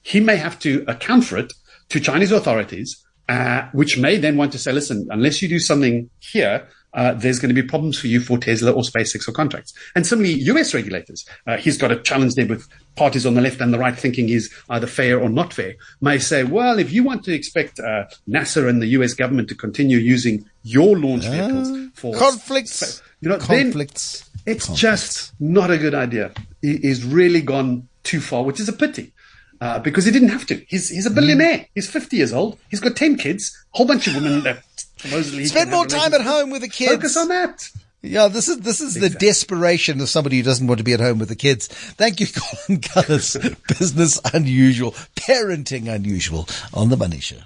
he 0.01 0.19
may 0.19 0.37
have 0.37 0.59
to 0.59 0.85
account 0.87 1.25
for 1.25 1.37
it 1.37 1.51
to 1.89 1.99
Chinese 1.99 2.31
authorities, 2.31 3.03
uh, 3.29 3.67
which 3.73 3.97
may 3.97 4.17
then 4.17 4.37
want 4.37 4.51
to 4.53 4.57
say, 4.57 4.71
listen, 4.71 5.07
unless 5.09 5.41
you 5.41 5.49
do 5.49 5.59
something 5.59 6.09
here, 6.19 6.67
uh, 6.93 7.13
there's 7.13 7.39
going 7.39 7.53
to 7.53 7.61
be 7.61 7.67
problems 7.67 7.99
for 7.99 8.07
you 8.07 8.19
for 8.19 8.37
Tesla 8.37 8.71
or 8.71 8.81
SpaceX 8.81 9.27
or 9.27 9.31
contracts. 9.31 9.73
And 9.95 10.05
similarly, 10.07 10.33
US 10.43 10.73
regulators, 10.73 11.25
uh, 11.45 11.57
he's 11.57 11.77
got 11.77 11.91
a 11.91 11.97
challenge 11.97 12.35
there 12.35 12.47
with 12.47 12.67
parties 12.95 13.25
on 13.25 13.35
the 13.35 13.41
left 13.41 13.61
and 13.61 13.73
the 13.73 13.77
right 13.77 13.95
thinking 13.95 14.29
is 14.29 14.51
either 14.69 14.87
fair 14.87 15.19
or 15.19 15.29
not 15.29 15.53
fair, 15.53 15.75
may 16.01 16.17
say, 16.17 16.43
well, 16.43 16.79
if 16.79 16.91
you 16.91 17.03
want 17.03 17.23
to 17.25 17.33
expect 17.33 17.79
uh, 17.79 18.05
NASA 18.27 18.67
and 18.67 18.81
the 18.81 18.87
US 18.87 19.13
government 19.13 19.49
to 19.49 19.55
continue 19.55 19.97
using 19.97 20.49
your 20.63 20.97
launch 20.97 21.25
vehicles 21.25 21.69
for 21.93 22.15
conflicts, 22.15 23.01
you 23.21 23.29
know, 23.29 23.37
conflicts, 23.37 24.29
it's 24.45 24.65
conflicts. 24.65 24.81
just 24.81 25.33
not 25.39 25.69
a 25.69 25.77
good 25.77 25.93
idea. 25.93 26.31
He's 26.61 27.03
really 27.03 27.41
gone 27.41 27.87
too 28.03 28.21
far, 28.21 28.43
which 28.43 28.59
is 28.59 28.69
a 28.69 28.73
pity 28.73 29.13
uh, 29.61 29.79
because 29.79 30.05
he 30.05 30.11
didn't 30.11 30.29
have 30.29 30.45
to. 30.47 30.55
He's 30.67 30.89
he's 30.89 31.05
a 31.05 31.11
billionaire. 31.11 31.59
Mm. 31.59 31.67
He's 31.75 31.89
fifty 31.89 32.17
years 32.17 32.33
old. 32.33 32.57
He's 32.69 32.79
got 32.79 32.95
ten 32.95 33.17
kids, 33.17 33.57
a 33.73 33.77
whole 33.77 33.87
bunch 33.87 34.07
of 34.07 34.15
women 34.15 34.43
that 34.43 34.63
supposedly 34.97 35.45
spend 35.45 35.71
more 35.71 35.85
time 35.85 36.13
at 36.13 36.21
home 36.21 36.49
with 36.49 36.61
the 36.61 36.69
kids. 36.69 36.91
Focus 36.91 37.17
on 37.17 37.27
that. 37.29 37.69
Yeah, 38.01 38.27
this 38.27 38.47
is 38.47 38.59
this 38.59 38.79
is 38.79 38.95
exactly. 38.95 39.09
the 39.09 39.25
desperation 39.25 40.01
of 40.01 40.09
somebody 40.09 40.37
who 40.37 40.43
doesn't 40.43 40.67
want 40.67 40.77
to 40.77 40.83
be 40.83 40.93
at 40.93 40.99
home 40.99 41.19
with 41.19 41.29
the 41.29 41.35
kids. 41.35 41.67
Thank 41.67 42.19
you, 42.19 42.27
Colin 42.35 42.81
Cullis. 42.81 43.57
Business 43.79 44.19
unusual, 44.33 44.91
parenting 45.15 45.91
unusual 45.91 46.47
on 46.73 46.89
the 46.89 46.97
Money 46.97 47.19
Show. 47.19 47.39